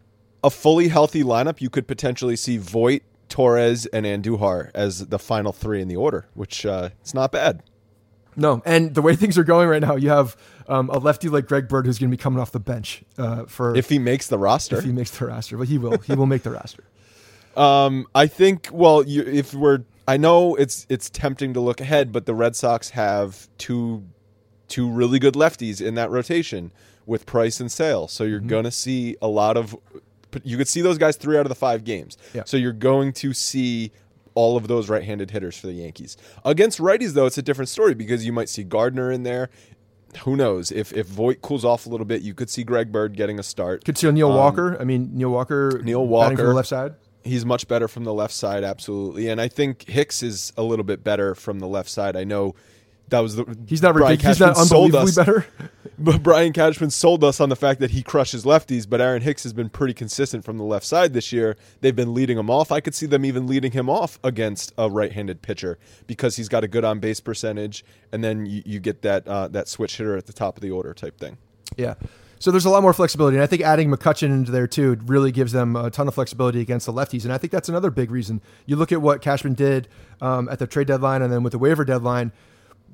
[0.42, 5.52] a fully healthy lineup, you could potentially see Voit, Torres, and Andujar as the final
[5.52, 7.62] three in the order, which uh, it's not bad.
[8.36, 10.36] No, and the way things are going right now, you have
[10.68, 13.44] um, a lefty like Greg Bird who's going to be coming off the bench uh,
[13.46, 15.98] for If he makes the roster, if he makes the roster, but he will.
[15.98, 16.84] He will make the roster.
[17.56, 18.68] Um, I think.
[18.70, 22.54] Well, you, if we're, I know it's it's tempting to look ahead, but the Red
[22.54, 24.04] Sox have two
[24.68, 26.70] two really good lefties in that rotation
[27.06, 28.30] with Price and Sale, so Mm-hmm.
[28.30, 29.74] you're gonna see a lot of.
[30.44, 32.18] You could see those guys three out of the five games.
[32.34, 32.42] Yeah.
[32.44, 33.90] So you're going to see
[34.36, 36.16] all of those right-handed hitters for the Yankees.
[36.44, 39.50] Against righties, though, it's a different story because you might see Gardner in there.
[40.20, 43.16] Who knows if if Voit cools off a little bit, you could see Greg Bird
[43.16, 43.84] getting a start.
[43.84, 44.80] Could see Neil um, Walker.
[44.80, 45.80] I mean, Neil Walker.
[45.82, 46.48] Neil batting from Walker.
[46.48, 46.94] the left side.
[47.24, 49.28] He's much better from the left side, absolutely.
[49.28, 52.14] And I think Hicks is a little bit better from the left side.
[52.16, 52.54] I know
[53.08, 54.38] that was the He's not ridiculous.
[54.38, 55.46] He's not unbelievably us- better.
[55.98, 59.44] But Brian Cashman sold us on the fact that he crushes lefties, but Aaron Hicks
[59.44, 61.56] has been pretty consistent from the left side this year.
[61.80, 62.70] They've been leading him off.
[62.70, 66.64] I could see them even leading him off against a right-handed pitcher because he's got
[66.64, 70.16] a good on base percentage, and then you, you get that uh, that switch hitter
[70.16, 71.38] at the top of the order type thing.
[71.76, 71.94] Yeah.
[72.38, 75.32] So there's a lot more flexibility, and I think adding McCutcheon into there too really
[75.32, 78.10] gives them a ton of flexibility against the lefties, and I think that's another big
[78.10, 78.42] reason.
[78.66, 79.88] You look at what Cashman did
[80.20, 82.32] um, at the trade deadline, and then with the waiver deadline.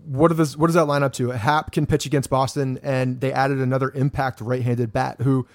[0.04, 1.30] What What does that line up to?
[1.30, 5.46] Happ can pitch against Boston, and they added another impact right-handed bat who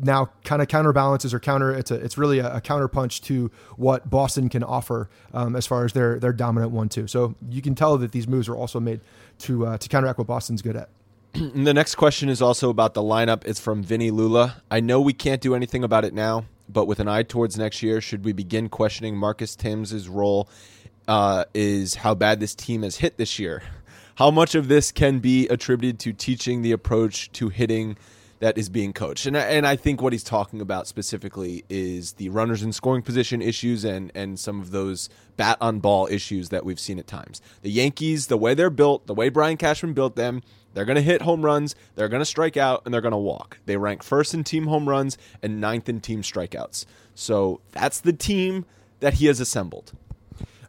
[0.00, 1.72] now kind of counterbalances or counter.
[1.72, 5.66] It's a it's really a, a counter punch to what Boston can offer um, as
[5.66, 7.06] far as their their dominant one too.
[7.06, 9.00] So you can tell that these moves are also made
[9.40, 10.88] to uh, to counteract what Boston's good at.
[11.34, 13.44] And the next question is also about the lineup.
[13.44, 14.62] It's from Vinny Lula.
[14.70, 17.82] I know we can't do anything about it now, but with an eye towards next
[17.82, 20.48] year, should we begin questioning Marcus Thames' role?
[21.08, 23.62] Uh, is how bad this team has hit this year.
[24.20, 27.96] How much of this can be attributed to teaching the approach to hitting
[28.40, 29.24] that is being coached?
[29.24, 33.00] And I, and I think what he's talking about specifically is the runners in scoring
[33.00, 35.08] position issues and and some of those
[35.38, 37.40] bat on ball issues that we've seen at times.
[37.62, 40.42] The Yankees, the way they're built, the way Brian Cashman built them,
[40.74, 43.16] they're going to hit home runs, they're going to strike out, and they're going to
[43.16, 43.56] walk.
[43.64, 46.84] They rank first in team home runs and ninth in team strikeouts.
[47.14, 48.66] So that's the team
[48.98, 49.92] that he has assembled.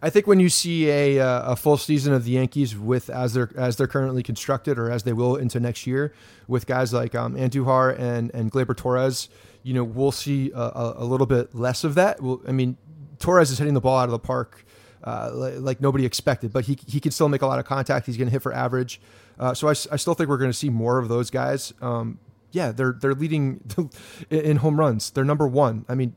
[0.01, 3.33] I think when you see a uh, a full season of the Yankees with as
[3.33, 6.13] they're as they're currently constructed or as they will into next year
[6.47, 9.29] with guys like um, Andujar and and Gleyber Torres,
[9.63, 12.21] you know we'll see a, a, little bit less of that.
[12.21, 12.77] We'll, I mean,
[13.19, 14.65] Torres is hitting the ball out of the park
[15.03, 18.05] uh, like, nobody expected, but he he can still make a lot of contact.
[18.05, 19.01] He's going to hit for average.
[19.39, 21.73] Uh, so I still think we're going to see more of those guys.
[21.81, 22.19] Um,
[22.51, 23.63] yeah, they're they're leading
[24.29, 25.09] in in home runs.
[25.09, 25.85] They're number one.
[25.89, 26.15] I mean,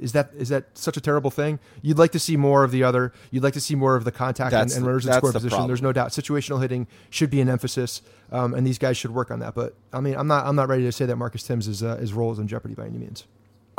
[0.00, 1.58] is that is that such a terrible thing?
[1.82, 3.12] You'd like to see more of the other.
[3.30, 5.30] You'd like to see more of the contact and, That's and the- runners in score
[5.30, 5.50] the position.
[5.50, 5.68] problem.
[5.68, 6.10] There's no doubt.
[6.10, 9.54] Situational hitting should be an emphasis, um, and these guys should work on that.
[9.54, 11.96] But I mean, I'm not I'm not ready to say that Marcus Thames is uh,
[11.96, 13.24] his role is in jeopardy by any means.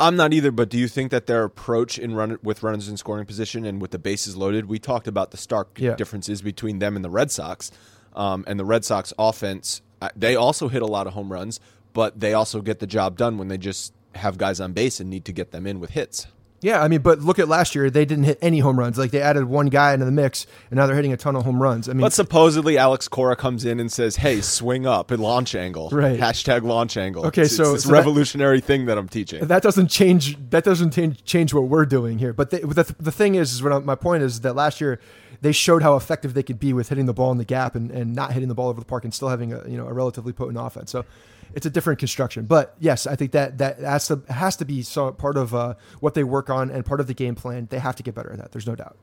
[0.00, 2.96] I'm not either, but do you think that their approach in run with runners in
[2.96, 4.66] scoring position and with the bases loaded?
[4.66, 5.96] We talked about the stark Yeah.
[5.96, 7.72] differences between them and the Red Sox,
[8.14, 9.82] um, and the Red Sox offense.
[10.00, 11.58] uh, They also hit a lot of home runs,
[11.94, 15.08] but they also get the job done when they just have guys on base and
[15.10, 16.26] need to get them in with hits.
[16.60, 18.98] Yeah, I mean, but look at last year; they didn't hit any home runs.
[18.98, 21.44] Like they added one guy into the mix, and now they're hitting a ton of
[21.44, 21.88] home runs.
[21.88, 25.54] I mean, But supposedly Alex Cora comes in and says, "Hey, swing up and launch
[25.54, 26.18] angle." Right.
[26.18, 27.26] Hashtag launch angle.
[27.26, 29.46] Okay, It's- so- it's this so that- revolutionary thing that I'm teaching.
[29.46, 33.12] that doesn't change that doesn't change, change what we're doing here but they, the, the
[33.12, 34.98] thing is, is what I- my point is that last year
[35.40, 37.92] they showed how effective they could be with hitting the ball in the gap and,
[37.92, 39.92] and not hitting the ball over the park and still having a you know a
[39.92, 41.04] relatively potent offense so
[41.54, 44.82] it's a different construction but yes i think that that has to has to be
[44.82, 47.78] so part of uh, what they work on and part of the game plan they
[47.78, 48.96] have to get better at that there's no doubt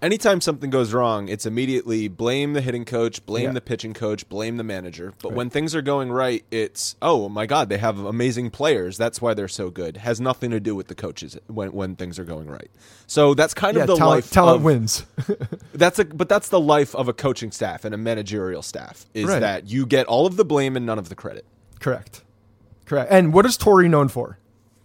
[0.00, 3.52] anytime something goes wrong, it's immediately blame the hitting coach, blame Yeah.
[3.52, 5.12] the pitching coach, blame the manager.
[5.22, 8.98] But when things are going right, it's oh my god, they have amazing players.
[8.98, 9.98] That's why they're so good.
[9.98, 12.68] Has nothing to do with the coaches when when things are going right.
[13.06, 15.06] So that's kind yeah of the talent, life talent of, wins
[15.72, 19.26] That's a but that's the life of a coaching staff and a managerial staff is
[19.26, 19.38] Right.
[19.38, 21.44] that you get all of the blame and none of the credit.
[21.82, 22.22] Correct
[22.92, 23.10] Correct.
[23.10, 24.38] And what is Torre known for?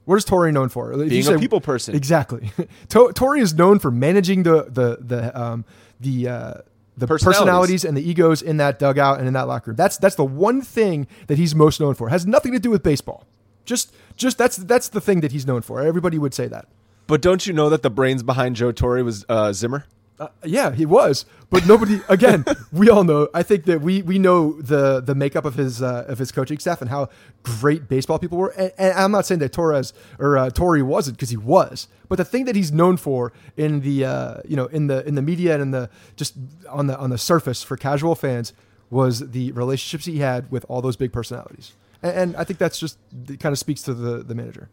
[0.05, 0.93] What is Torre known for?
[0.93, 1.93] If Being you a people person.
[1.93, 2.51] Exactly.
[2.89, 5.65] To- Torre is known for managing the the the um,
[5.99, 6.53] the uh,
[6.97, 7.39] the Personalities.
[7.39, 7.85] personalities.
[7.85, 9.75] and the egos in that dugout and in that locker room.
[9.75, 12.07] That's that's the one thing that he's most known for.
[12.07, 13.25] Has nothing to do with baseball.
[13.65, 15.81] Just just that's that's the thing that he's known for.
[15.81, 16.67] Everybody would say that.
[17.07, 19.85] But don't you know that the brains behind Joe Torre was uh, Zimmer?
[20.19, 22.01] Uh, yeah, he was, but nobody.
[22.09, 23.27] Again, we all know.
[23.35, 26.57] I think that we we know the the makeup of his uh, of his coaching
[26.57, 27.09] staff and how
[27.43, 28.49] great baseball people were.
[28.49, 32.17] And, and I'm not saying that Torres or uh, Torre wasn't because he was, but
[32.17, 35.21] the thing that he's known for in the uh, you know in the in the
[35.21, 36.33] media and in the just
[36.67, 38.53] on the on the surface for casual fans
[38.89, 41.73] was the relationships he had with all those big personalities.
[42.01, 42.97] And, and I think that's just
[43.29, 44.69] it kind of speaks to the the manager.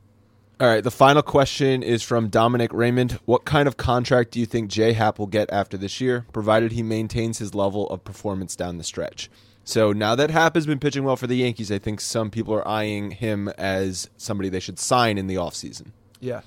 [0.60, 3.18] All right, the final question is from Dominic Raymond.
[3.24, 6.70] What kind of contract do you think Jay Happ will get after this year, provided
[6.70, 9.28] he maintains his level of performance down the stretch?
[9.64, 12.54] So now that Happ has been pitching well for the Yankees, I think some people
[12.54, 15.88] are eyeing him as somebody they should sign in the offseason.
[16.20, 16.42] Yeah.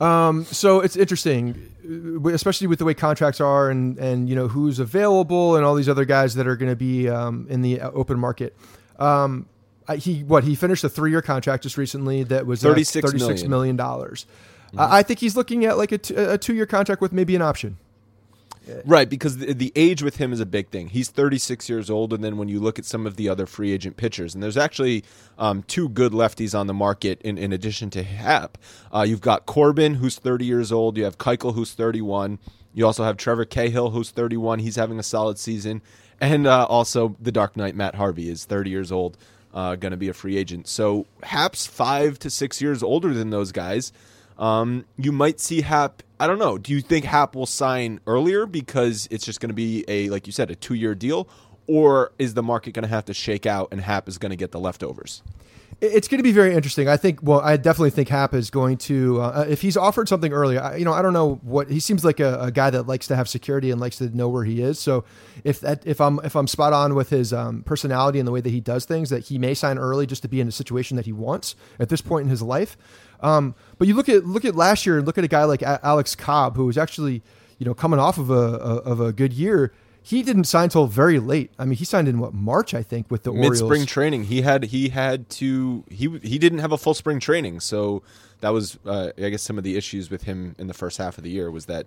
[0.00, 4.48] Um, so it's interesting, uh, especially with the way contracts are and, and you know
[4.48, 7.80] who's available and all these other guys that are going to be um, in the
[7.80, 8.56] open market.
[8.98, 9.46] Um,
[9.88, 13.18] I- he what he finished a three year contract just recently that was $36 $36
[13.18, 13.50] million.
[13.50, 14.26] million dollars.
[14.76, 17.36] Uh, I think he's looking at like a, t- a two year contract with maybe
[17.36, 17.76] an option.
[18.84, 20.88] Right, because the, the age with him is a big thing.
[20.88, 23.72] He's 36 years old, and then when you look at some of the other free
[23.72, 25.02] agent pitchers, and there's actually
[25.36, 28.56] um, two good lefties on the market in, in addition to Happ.
[28.94, 30.96] Uh, you've got Corbin, who's 30 years old.
[30.96, 32.38] You have Keuchel, who's 31.
[32.72, 34.60] You also have Trevor Cahill, who's 31.
[34.60, 35.82] He's having a solid season.
[36.20, 39.18] And uh, also the Dark Knight, Matt Harvey, is 30 years old,
[39.52, 40.68] uh, going to be a free agent.
[40.68, 43.92] So Happ's five to six years older than those guys.
[44.38, 46.02] Um, you might see Happ.
[46.18, 46.58] I don't know.
[46.58, 50.26] Do you think Happ will sign earlier because it's just going to be a, like
[50.26, 51.28] you said, a two year deal?
[51.66, 54.36] Or is the market going to have to shake out and Happ is going to
[54.36, 55.22] get the leftovers?
[55.82, 56.88] It- It's going to be very interesting.
[56.88, 57.18] I think.
[57.22, 59.20] Well, I definitely think Happ is going to.
[59.20, 62.04] Uh, if he's offered something early, I, you know, I don't know what he seems
[62.04, 64.62] like a, a guy that likes to have security and likes to know where he
[64.62, 64.78] is.
[64.78, 65.04] So,
[65.44, 68.40] if that if I'm if I'm spot on with his um, personality and the way
[68.40, 70.96] that he does things, that he may sign early just to be in a situation
[70.96, 72.76] that he wants at this point in his life.
[73.20, 75.62] Um, but you look at look at last year and look at a guy like
[75.62, 77.22] A- Alex Cobb, who was actually
[77.58, 79.72] you know coming off of a, a of a good year.
[80.02, 81.52] He didn't sign till very late.
[81.58, 83.60] I mean, he signed in what March, I think, with the Mid Orioles.
[83.60, 87.60] spring training, he had he had to he he didn't have a full spring training,
[87.60, 88.02] so
[88.40, 91.18] that was uh, I guess some of the issues with him in the first half
[91.18, 91.86] of the year was that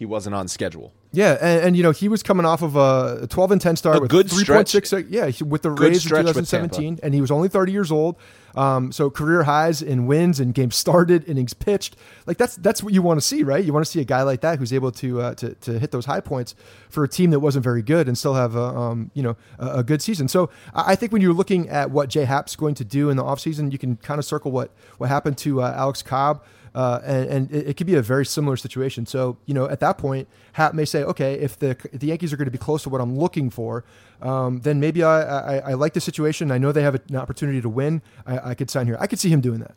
[0.00, 0.94] he wasn't on schedule.
[1.12, 3.98] Yeah, and, and you know he was coming off of a 12 and 10 start
[3.98, 5.06] A with good 3.6.
[5.10, 8.16] Yeah, he- with the Good Rays in 2017, and he was only 30 years old.
[8.54, 11.96] Um, so career highs in wins and games started, and innings pitched.
[12.26, 13.62] Like that's that's what you want to see, right?
[13.62, 15.90] You want to see a guy like that who's able to uh, to to hit
[15.90, 16.54] those high points
[16.88, 19.80] for a team that wasn't very good and still have a um, you know a,
[19.80, 20.28] a good season.
[20.28, 23.18] So I I think when you're looking at what J Happ's going to do in
[23.18, 26.42] the offseason, you can kind of circle what what happened to uh, Alex Cobb.
[26.74, 29.04] Uh, and, and it, could be a very similar situation.
[29.04, 32.32] So, you know, at that point, Happ may say, okay, if the if the Yankees
[32.32, 33.84] are going to be close to what I'm looking for,
[34.22, 36.52] um, then maybe I, I, I like the situation.
[36.52, 38.02] I know they have an opportunity to win.
[38.24, 38.96] I, I could sign here.
[39.00, 39.74] I could see him doing that.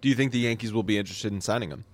[0.00, 1.84] Do you think the Yankees will be interested in signing him?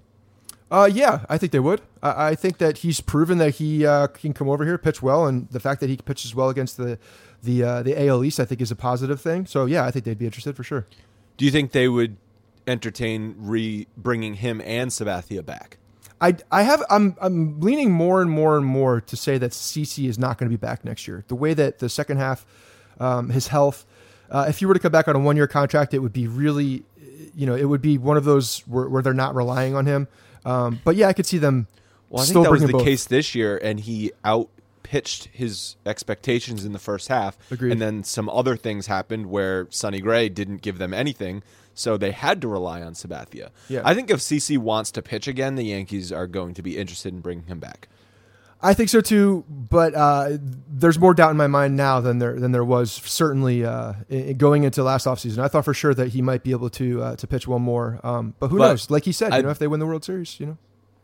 [0.71, 1.81] Uh, yeah, I think they would.
[2.03, 5.27] I, I think that he's proven that he uh, can come over here, pitch well,
[5.27, 6.99] and the fact that he pitches well against the
[7.43, 9.47] the uh, the AL East, I think, is a positive thing.
[9.47, 10.87] So, yeah, I think they'd be interested for sure.
[11.37, 12.17] Do you think they would
[12.69, 15.79] entertain re bringing him and Sabathia back?
[16.21, 20.09] I, I have I'm I'm leaning more and more and more to say that CC
[20.09, 21.25] is not going to be back next year.
[21.29, 22.45] The way that the second half,
[22.99, 23.87] um, his health,
[24.31, 26.27] uh, if you were to come back on a one year contract, it would be
[26.27, 26.85] really,
[27.35, 30.09] you know, it would be one of those where, where they're not relying on him.
[30.45, 31.69] Um, but yeah, I could see them.
[32.11, 32.85] Well, I still think that was the both.
[32.85, 34.49] case this year, and he out
[34.83, 37.37] pitched his expectations in the first half.
[37.53, 37.73] Agreed.
[37.73, 41.43] And then some other things happened where Sonny Gray didn't give them anything,
[41.79, 43.51] so they had to rely on Sabathia.
[43.69, 43.83] Yeah.
[43.85, 47.13] I think if CC wants to pitch again, the Yankees are going to be interested
[47.15, 47.89] in bringing him back.
[48.61, 50.31] I think so too, but uh,
[50.69, 53.93] there's more doubt in my mind now than there than there was certainly uh,
[54.37, 55.39] going into last offseason.
[55.39, 58.01] I thought for sure that he might be able to uh, to pitch one more,
[58.03, 58.91] um, but who But knows?
[58.91, 60.59] Like he said, I- you know, if they win the World Series, you know.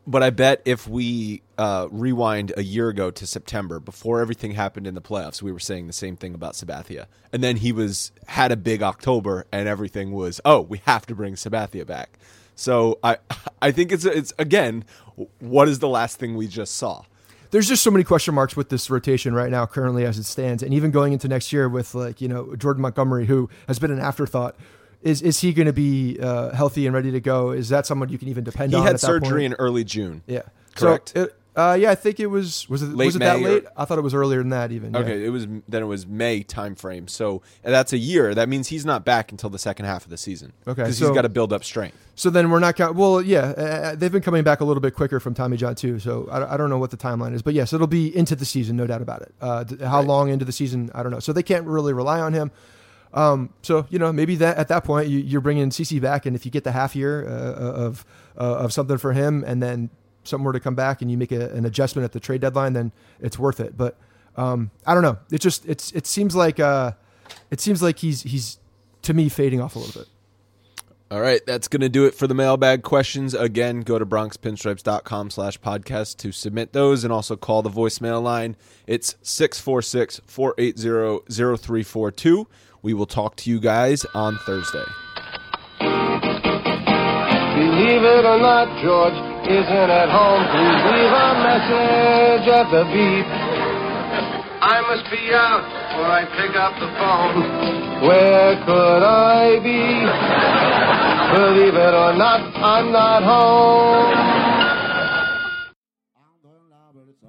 [0.06, 4.86] But I bet if we uh, rewind a year ago to September, before everything happened
[4.86, 7.06] in the playoffs, we were saying the same thing about Sabathia.
[7.32, 11.14] And then he was had a big October, and everything was, oh, we have to
[11.14, 12.18] bring Sabathia back.
[12.54, 13.16] So I,
[13.62, 14.84] I think it's it's again,
[15.38, 17.04] what is the last thing we just saw?
[17.54, 20.60] there's just so many question marks with this rotation right now, currently as it stands,
[20.60, 23.92] and even going into next year with like you know Jordan Montgomery, who has been
[23.92, 24.56] an afterthought.
[25.04, 27.50] Is is he going to be uh, healthy and ready to go?
[27.52, 28.82] Is that someone you can even depend He on?
[28.82, 29.44] had at that surgery point?
[29.44, 30.22] in early June.
[30.26, 30.42] yeah,
[30.74, 31.12] Correct.
[31.14, 32.68] So it, Uh, yeah, I think it was.
[32.68, 33.64] Was it Late was it that May or- late?
[33.76, 34.72] I thought it was earlier than that.
[34.72, 34.92] Even.
[34.92, 34.98] yeah.
[35.00, 37.06] Okay, it was then it was May time frame.
[37.06, 38.34] So that's a year.
[38.34, 40.52] That means he's not back until the second half of the season.
[40.66, 41.96] Okay, because so- he's got to build up strength.
[42.16, 42.96] So then we're not count.
[42.96, 45.98] Well, yeah, uh, they've been coming back a little bit quicker from Tommy John too.
[46.00, 48.44] So I, I don't know what the timeline is, but yes, it'll be into the
[48.46, 49.34] season, no doubt about it.
[49.40, 50.90] Uh, how long into the season?
[50.94, 51.20] I don't know.
[51.20, 52.50] So they can't really rely on him.
[53.14, 56.34] Um, so you know, maybe that at that point you, you're bringing CC back, and
[56.34, 58.04] if you get the half year uh, of
[58.36, 59.88] uh, of something for him, and then
[60.24, 62.72] something were to come back, and you make a, an adjustment at the trade deadline,
[62.72, 63.76] then it's worth it.
[63.76, 63.96] But
[64.36, 65.18] um, I don't know.
[65.30, 66.92] It just it's it seems like uh,
[67.50, 68.58] it seems like he's he's
[69.02, 70.08] to me fading off a little bit.
[71.10, 73.34] All right, that's going to do it for the mailbag questions.
[73.34, 78.56] Again, go to bronxpinstripes.com slash podcast to submit those and also call the voicemail line.
[78.88, 82.48] It's 646 480 0342.
[82.84, 84.84] We will talk to you guys on Thursday.
[85.80, 86.20] Believe
[88.04, 89.16] it or not, George
[89.48, 90.44] isn't at home.
[90.52, 93.24] Please leave a message at the beep.
[94.60, 98.04] I must be out before I pick up the phone.
[98.06, 100.04] Where could I be?
[101.40, 104.12] Believe it or not, I'm not home.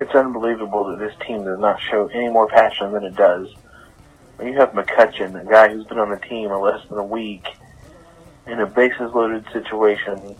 [0.01, 3.56] It's unbelievable that this team does not show any more passion than it does.
[4.38, 7.04] When you have McCutchen, a guy who's been on the team for less than a
[7.04, 7.46] week,
[8.48, 10.36] in a bases loaded situation,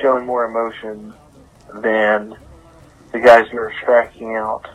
[0.00, 1.12] showing more emotion
[1.80, 2.36] than
[3.12, 4.66] the guys who are striking out.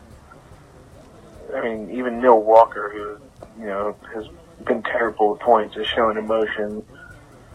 [1.56, 4.26] I mean, even Neil Walker, who you know has
[4.66, 6.84] been terrible at points, is showing emotion.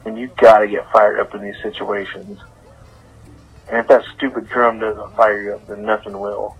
[0.06, 2.38] And you've got to get fired up in these situations.
[3.68, 6.58] And if that stupid drum doesn't fire you up, then nothing will.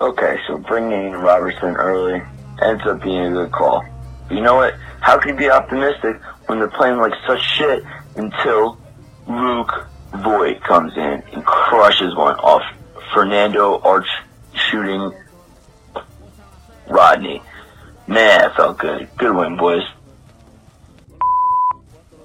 [0.00, 2.22] Okay, so bringing Robertson early
[2.62, 3.84] ends up being a good call.
[4.30, 4.74] You know what?
[5.00, 7.82] How can you be optimistic when they're playing like such shit
[8.16, 8.78] until
[9.26, 12.62] Luke Voit comes in and crushes one off
[13.12, 14.08] Fernando Arch
[14.54, 15.12] shooting
[16.88, 17.42] Rodney?
[18.06, 19.08] Man, that felt good.
[19.16, 19.82] Good win, boys.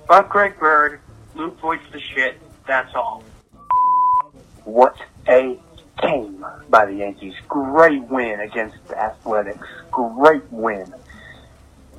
[0.08, 1.00] Fuck Greg Bird.
[1.36, 2.40] Luke Voit's the shit.
[2.68, 3.24] That's all.
[4.64, 4.96] What
[5.28, 5.60] a
[6.74, 7.36] by the Yankees.
[7.48, 9.68] Great win against the Athletics.
[9.92, 10.92] Great win.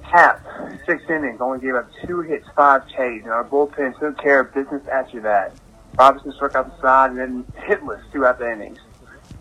[0.03, 0.45] Cap,
[0.85, 4.53] six innings, only gave up two hits, five Ks, and our bullpen took care of
[4.53, 5.55] business after that.
[5.97, 8.81] Robertson struck out the side and then hitless throughout the innings.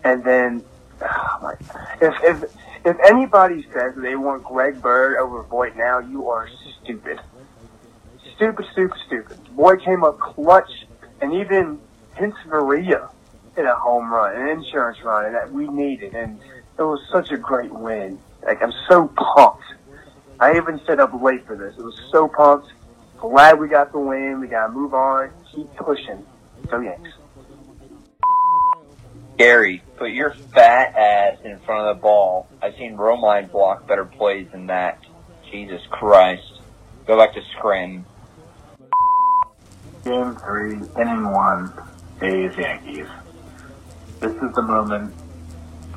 [0.04, 0.64] And then,
[1.02, 1.54] oh my,
[2.00, 6.48] if, if, if anybody says they want Greg Bird over Voit now, you are
[6.80, 7.20] stupid.
[8.36, 9.56] Stupid, stupid, stupid.
[9.56, 10.70] Boy came up clutch,
[11.20, 11.80] and even
[12.16, 13.10] Hince Maria
[13.56, 16.14] hit a home run, an insurance run, and that we needed.
[16.14, 16.40] And
[16.78, 18.18] it was such a great win.
[18.44, 19.64] Like, I'm so pumped.
[20.40, 21.74] I even stayed up late for this.
[21.78, 22.72] It was so pumped.
[23.18, 24.40] Glad we got the win.
[24.40, 25.30] We got to move on.
[25.52, 26.24] Keep pushing.
[26.68, 27.10] Go Yanks.
[29.38, 32.48] Gary, put your fat ass in front of the ball.
[32.62, 35.00] I've seen Romine block better plays than that.
[35.50, 36.60] Jesus Christ.
[37.06, 38.04] Go back to scrim.
[40.04, 41.72] Game three, inning one,
[42.20, 43.06] A's Yankees.
[44.24, 45.12] This is the moment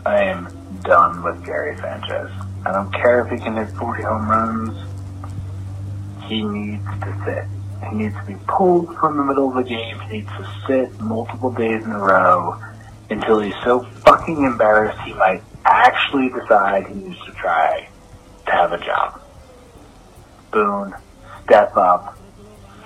[0.05, 0.49] I am
[0.84, 2.30] done with Gary Sanchez.
[2.65, 4.78] I don't care if he can hit 40 home runs.
[6.25, 7.45] He needs to sit.
[7.89, 9.97] He needs to be pulled from the middle of the game.
[10.01, 12.61] He needs to sit multiple days in a row
[13.09, 17.88] until he's so fucking embarrassed he might actually decide he needs to try
[18.45, 19.21] to have a job.
[20.51, 20.93] Boone,
[21.45, 22.17] step up.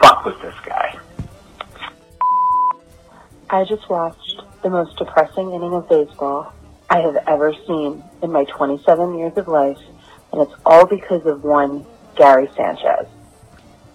[0.03, 0.99] Fuck with this guy.
[3.49, 6.53] I just watched the most depressing inning of baseball
[6.89, 9.79] I have ever seen in my 27 years of life,
[10.31, 11.85] and it's all because of one
[12.15, 13.07] Gary Sanchez.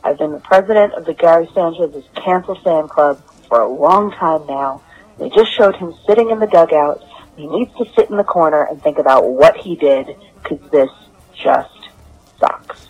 [0.03, 4.47] I've been the president of the Gary Sanchez's Cancel Fan Club for a long time
[4.47, 4.83] now.
[5.19, 7.03] They just showed him sitting in the dugout.
[7.37, 10.91] He needs to sit in the corner and think about what he did, because this
[11.35, 11.91] just
[12.39, 12.89] sucks.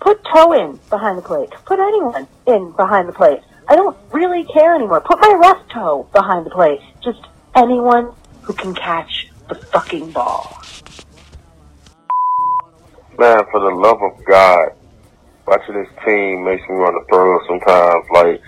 [0.00, 1.50] Put Toe in behind the plate.
[1.64, 3.40] Put anyone in behind the plate.
[3.68, 5.00] I don't really care anymore.
[5.00, 6.80] Put my left toe behind the plate.
[7.02, 7.20] Just
[7.54, 8.12] anyone
[8.42, 10.62] who can catch the fucking ball.
[13.18, 14.68] Man, for the love of God,
[15.46, 18.04] watching this team makes me want to throw sometimes.
[18.12, 18.42] Like,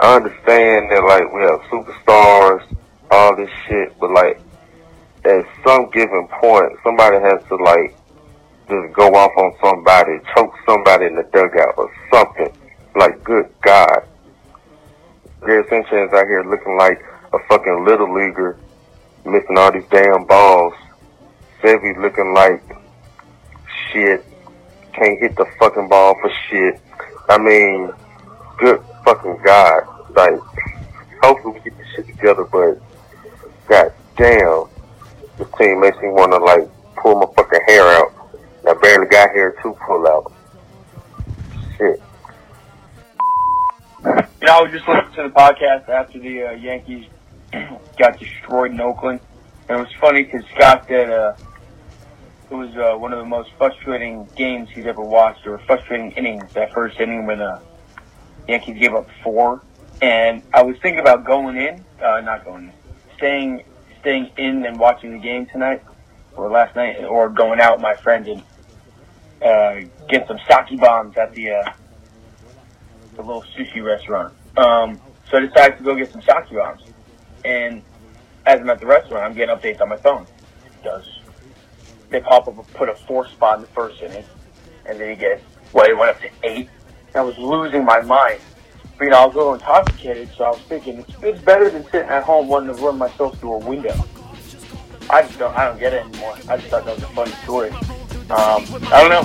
[0.00, 2.62] I understand that, like, we have superstars,
[3.10, 4.40] all this shit, but, like,
[5.24, 7.96] at some given point, somebody has to, like,
[8.68, 12.52] just go off on somebody, choke somebody in the dugout or something.
[12.94, 14.06] Like, good God.
[15.44, 17.02] Gary Sanchez out here looking like
[17.32, 18.56] a fucking little leaguer,
[19.24, 20.74] missing all these damn balls.
[21.60, 22.62] Sevy looking like
[23.90, 24.24] shit.
[24.92, 26.80] Can't hit the fucking ball for shit.
[27.28, 27.90] I mean,
[28.58, 29.84] good fucking God.
[30.14, 30.38] Like,
[31.22, 32.44] hopefully we get this shit together.
[32.44, 32.80] But
[33.68, 34.66] god damn,
[35.38, 38.12] this team makes me want to like pull my fucking hair out.
[38.68, 40.32] I barely got hair to pull out.
[41.76, 42.00] Shit.
[44.04, 47.06] You know, I was just listening to the podcast after the uh, Yankees
[47.98, 49.20] got destroyed in Oakland,
[49.68, 51.34] and it was funny because Scott said uh,
[52.50, 56.52] it was uh, one of the most frustrating games he's ever watched, or frustrating innings.
[56.54, 57.62] That first inning when the
[58.48, 59.62] Yankees gave up four,
[60.00, 62.72] and I was thinking about going in, uh, not going in,
[63.16, 63.64] staying,
[64.00, 65.80] staying in and watching the game tonight,
[66.34, 68.42] or last night, or going out with my friend and
[69.44, 71.72] uh, get some sake bombs at the uh,
[73.14, 74.34] the little sushi restaurant.
[74.56, 76.82] Um, so I decided to go get some sake bombs.
[77.44, 77.82] And
[78.46, 80.26] as I'm at the restaurant, I'm getting updates on my phone.
[80.82, 81.08] Does.
[82.10, 84.24] They pop up, put a four spot in the first inning,
[84.84, 86.68] and then he gets well, it went up to eight.
[87.14, 88.40] I was losing my mind.
[88.98, 91.70] But, you know, I was a little intoxicated, so I was thinking, it's, it's better
[91.70, 93.94] than sitting at home wanting to run myself through a window.
[95.10, 96.36] I just don't, I don't get it anymore.
[96.48, 97.70] I just thought that was a funny story.
[98.30, 99.24] Um, I don't know.